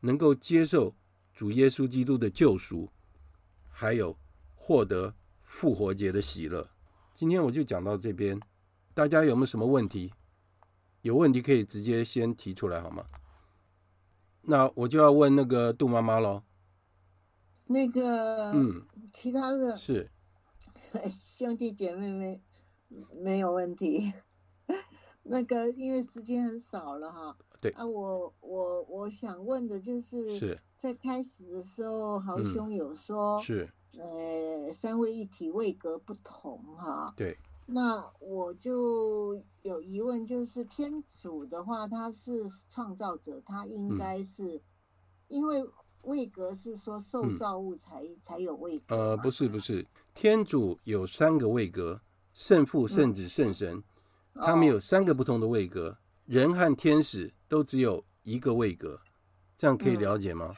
[0.00, 0.96] 能够接受
[1.32, 2.90] 主耶稣基督的救赎，
[3.70, 4.18] 还有
[4.54, 6.70] 获得复活节的喜乐？
[7.14, 8.40] 今天我就讲到这边，
[8.94, 10.12] 大家有没有什么问题？
[11.00, 13.06] 有问题可以直接先提出来好吗？
[14.42, 16.42] 那我就要问那个杜妈妈喽。
[17.66, 20.10] 那个，嗯，其他的，是
[21.10, 22.42] 兄弟姐妹没
[23.18, 24.12] 没有问题。
[25.24, 27.36] 那个，因为时间很少了哈。
[27.60, 37.14] 对啊，我我我想问的就是，是在开始的时候，豪兄有说，嗯、是呃，三位一体位格不同哈。
[37.16, 37.38] 对。
[37.72, 42.32] 那我就有疑问，就是天主的话，他是
[42.70, 44.62] 创造者，他应该是、嗯、
[45.28, 45.64] 因为
[46.02, 48.96] 位格是说受造物才、嗯、才有位格。
[48.96, 52.00] 呃，不是不是，天主有三个位格：
[52.34, 53.76] 圣父、圣子、圣神。
[53.76, 53.84] 嗯
[54.34, 58.98] 他们有三个不同的位格，哦、人和天使都只有一个位格，
[59.58, 60.50] 这样可以了解吗？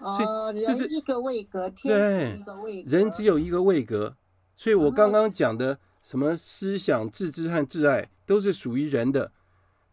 [0.00, 4.14] 嗯、哦，这是一个位格，天使一个位格，人只有一个位格，
[4.54, 9.32] 所以我刚刚讲的什么思想、自知和自爱都是属于人的，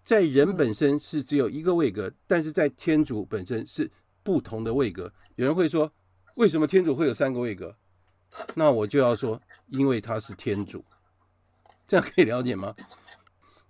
[0.04, 3.90] 在人本身是只有一个位格，嗯、但是在天主本身是
[4.22, 5.12] 不同的位格。
[5.36, 5.92] 有人会说，
[6.36, 7.78] 为什么天主会有三个位格？
[8.56, 10.84] 那我就要说，因为他是天主，
[11.88, 12.76] 这样可以了解吗？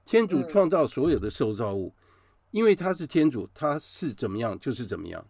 [0.04, 2.02] 天主创造所有的受造物，嗯、
[2.50, 5.24] 因为他是天主，他是怎么样就是怎么样，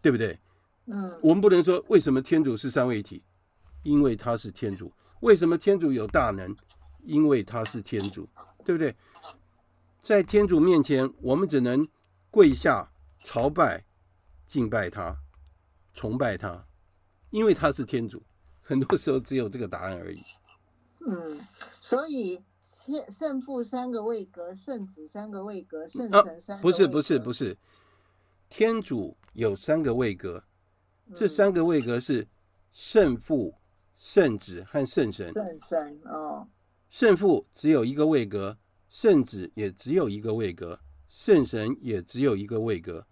[0.00, 0.38] 对不对？
[0.86, 3.22] 嗯，我们不能说为什么天主是三位一体，
[3.82, 4.90] 因为他是天主。
[5.20, 6.54] 为什么天主有大能？
[7.04, 8.28] 因为他是天主，
[8.64, 8.94] 对不对？
[10.02, 11.86] 在天主面前，我们只能
[12.30, 12.90] 跪下
[13.20, 13.84] 朝拜、
[14.46, 15.16] 敬拜他、
[15.94, 16.66] 崇拜他，
[17.30, 18.22] 因为他是天主。
[18.62, 20.20] 很多时候只有这个答案而已。
[21.06, 21.40] 嗯，
[21.80, 22.42] 所以。
[23.08, 26.70] 圣父三个位格，圣子三个位格，圣神三个位格。
[26.70, 27.58] 不是不是不是，
[28.48, 30.44] 天主有三个位格，
[31.12, 32.28] 这三个位格是
[32.72, 33.56] 圣父、
[33.96, 35.30] 圣子和圣神。
[35.30, 36.46] 圣神哦，
[36.90, 38.56] 圣父只有一个位格，
[38.88, 40.78] 圣子也只有一个位格，
[41.08, 43.06] 圣神也只有一个位格。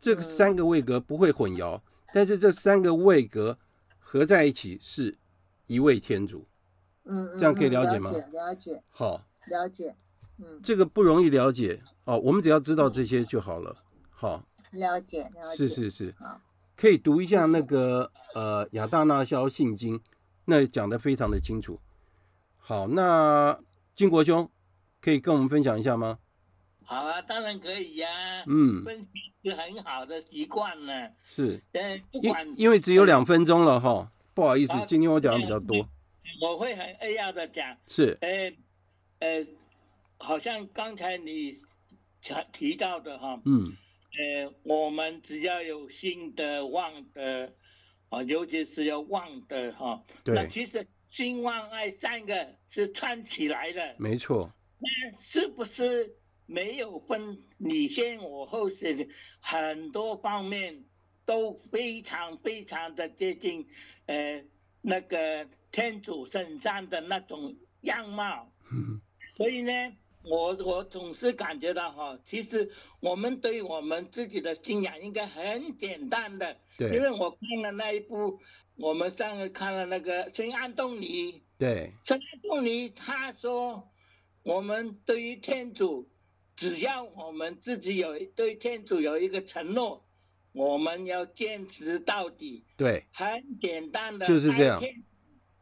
[0.00, 1.80] 这个三个位格不会混淆，
[2.14, 3.58] 但是这三个位格
[3.98, 5.16] 合在一起是
[5.66, 6.46] 一位天主。
[7.04, 8.10] 嗯，嗯，这样可以了解吗？
[8.10, 8.82] 了解，了解。
[8.88, 9.94] 好，了解。
[10.38, 13.76] 嗯，这个不容易了解哦，我们只要知道这些就好了。
[14.08, 15.56] 好，了解，了解。
[15.56, 16.14] 是是是。
[16.18, 16.40] 好，
[16.76, 20.00] 可以读一下那个呃亚大那肖信经，
[20.50, 21.78] 那讲得非常的清楚。
[22.58, 23.56] 好，那
[23.94, 24.50] 金国兄
[25.00, 26.18] 可以跟我们分享一下吗？
[26.84, 28.08] 好啊，当然可以呀。
[28.48, 31.08] 嗯，分析是很好的习惯呢。
[31.20, 31.62] 是。
[31.70, 35.88] 呃，不管因因为只有两分钟了哈，不好意思，今天我讲的比较多。
[36.42, 37.76] 我会很扼要的讲。
[37.86, 38.18] 是。
[38.20, 38.52] 呃，
[39.20, 39.46] 呃，
[40.18, 41.62] 好像刚才你
[42.20, 43.40] 提提到的哈。
[43.44, 43.72] 嗯。
[44.12, 47.52] 呃，我们只要有新的、望得，
[48.10, 50.04] 啊，尤其是要望的哈。
[50.22, 50.34] 对。
[50.34, 53.96] 那其实心、望、爱三个是串起来的。
[53.98, 54.52] 没错。
[54.78, 59.08] 那是不是没有分你先我后是
[59.40, 60.84] 很多方面
[61.24, 63.66] 都非常非常的接近，
[64.06, 64.44] 呃，
[64.80, 68.52] 那个天主圣上的那种样貌。
[69.36, 69.72] 所以呢，
[70.22, 76.56] 我我总是感觉到哈，其实我们对我们自己的信仰应该很简单的。
[76.76, 76.96] 对。
[76.96, 78.40] 因为我看了那一部，
[78.76, 81.42] 我们上次看了那个圣安东尼。
[81.58, 81.92] 对。
[82.04, 83.86] 圣安东尼他说。
[84.42, 86.08] 我们对于天主，
[86.56, 90.02] 只要我们自己有对天主有一个承诺，
[90.52, 92.64] 我们要坚持到底。
[92.74, 94.82] 对，很简单的，就是这样。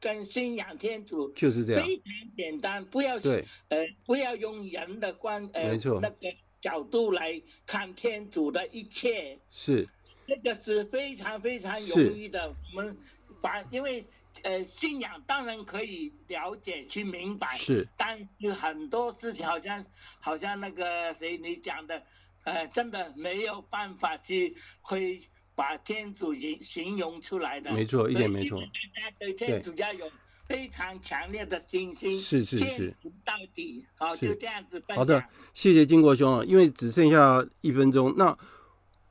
[0.00, 6.28] 跟信仰天主就是这样，非常简单，不要对，呃，不要用人的观呃没错那个
[6.60, 9.38] 角度来看天主的一切。
[9.50, 9.86] 是，
[10.26, 12.54] 这个是非常非常容易的。
[12.74, 12.96] 我们
[13.40, 14.04] 把因为。
[14.44, 19.84] 呃，信仰当然可以了解去明白，是，但是很多事情好像
[20.20, 22.00] 好像那个谁你讲的，
[22.44, 25.20] 呃，真的没有办法去会
[25.58, 27.72] 把天主形形容出来的。
[27.72, 28.60] 没错，一点没错。
[28.60, 30.08] 大家对天主要有
[30.46, 32.94] 非常强烈的信心，是是是，
[33.24, 34.80] 到底，好，就这样子。
[34.94, 35.20] 好的，
[35.54, 38.38] 谢谢金国兄啊，因为只剩下一分钟，那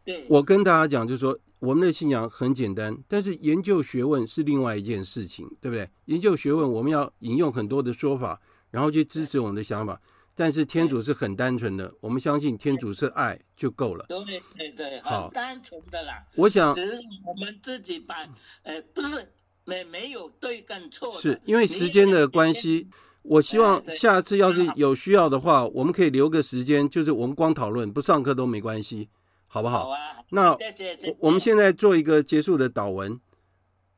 [0.05, 1.37] 对，我跟大家讲，就是说。
[1.59, 5.89] 我们的信仰很简单，但是研究学问是另外一件事情，对不对？
[6.05, 8.39] 研究学问，我们要引用很多的说法，
[8.69, 9.99] 然后去支持我们的想法。
[10.37, 14.05] 但是天主是很单纯的，我们相信天主是爱就够了。
[14.07, 14.23] 对
[14.55, 16.23] 对对，好，很单纯的啦。
[16.35, 18.15] 我想，只是我们自己把，
[18.61, 19.33] 呃，不是
[19.65, 21.19] 没没有对跟错。
[21.19, 22.87] 是因为时间的关系，
[23.23, 29.09] 我希望下次要是有需要的话，我们可以留个时间，就是我们光讨论，不上课都没关系。
[29.49, 29.85] 好不好？
[29.85, 33.19] 好啊，那谢谢谢谢我们现在做一个结束的祷文。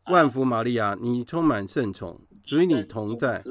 [0.06, 3.44] 万福玛利亚，你充满圣宠，主与你同在，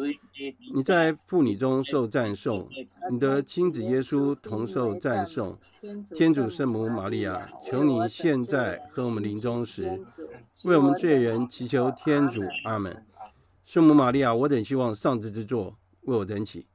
[0.74, 2.68] 你在妇女中受赞颂，
[3.10, 5.58] 你的亲子耶稣同受赞颂。
[6.14, 10.00] 天主圣母玛利亚，求你现在和我们临终时，
[10.66, 12.42] 为我们罪人祈求天主。
[12.64, 13.04] 阿门。
[13.66, 16.66] 圣母玛利亚，我等希望上智之作为我等起。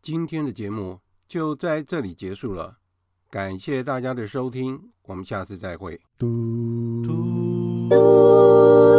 [0.00, 2.78] 今天的节目就在这里结束了。
[3.30, 6.00] 感谢大家的收听，我们下次再会。
[6.20, 6.28] 有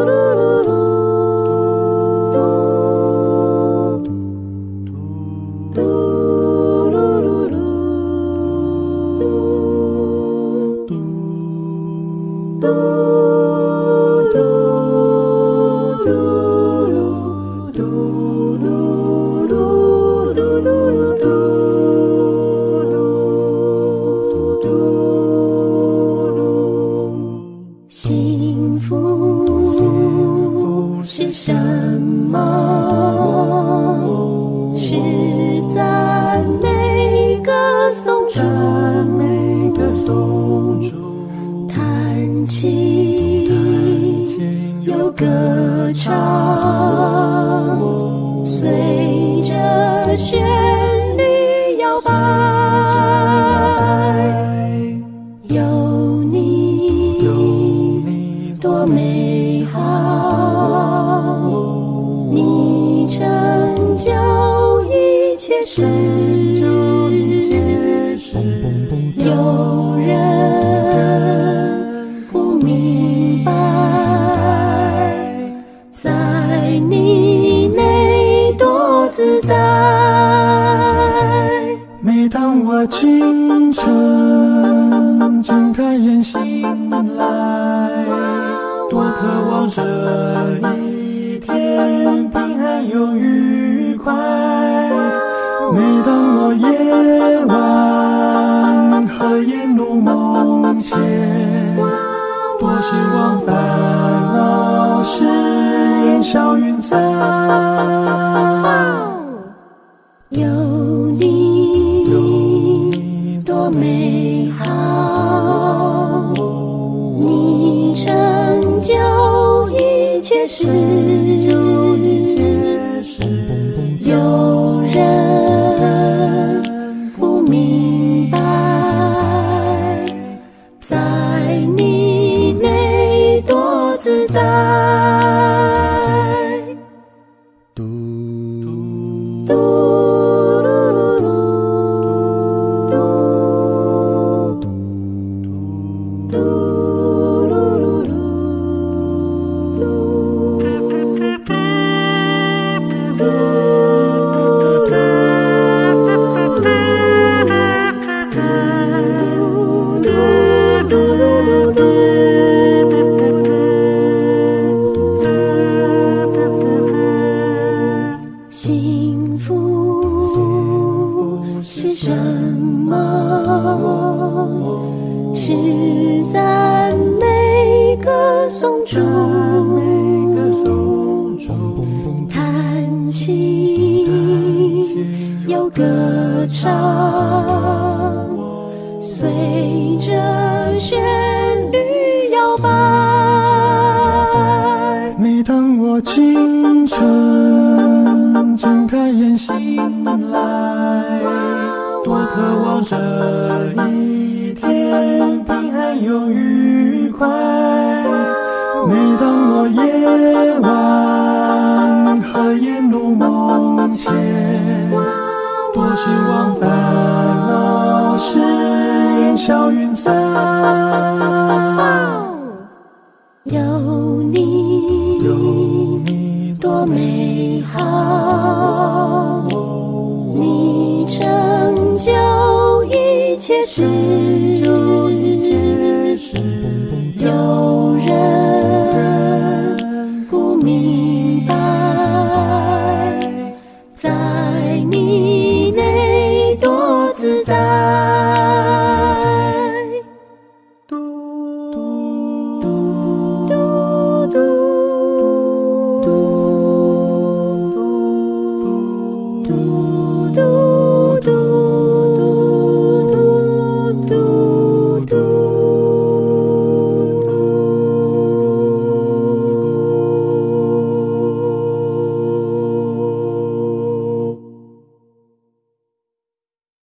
[0.06, 0.99] 人不明。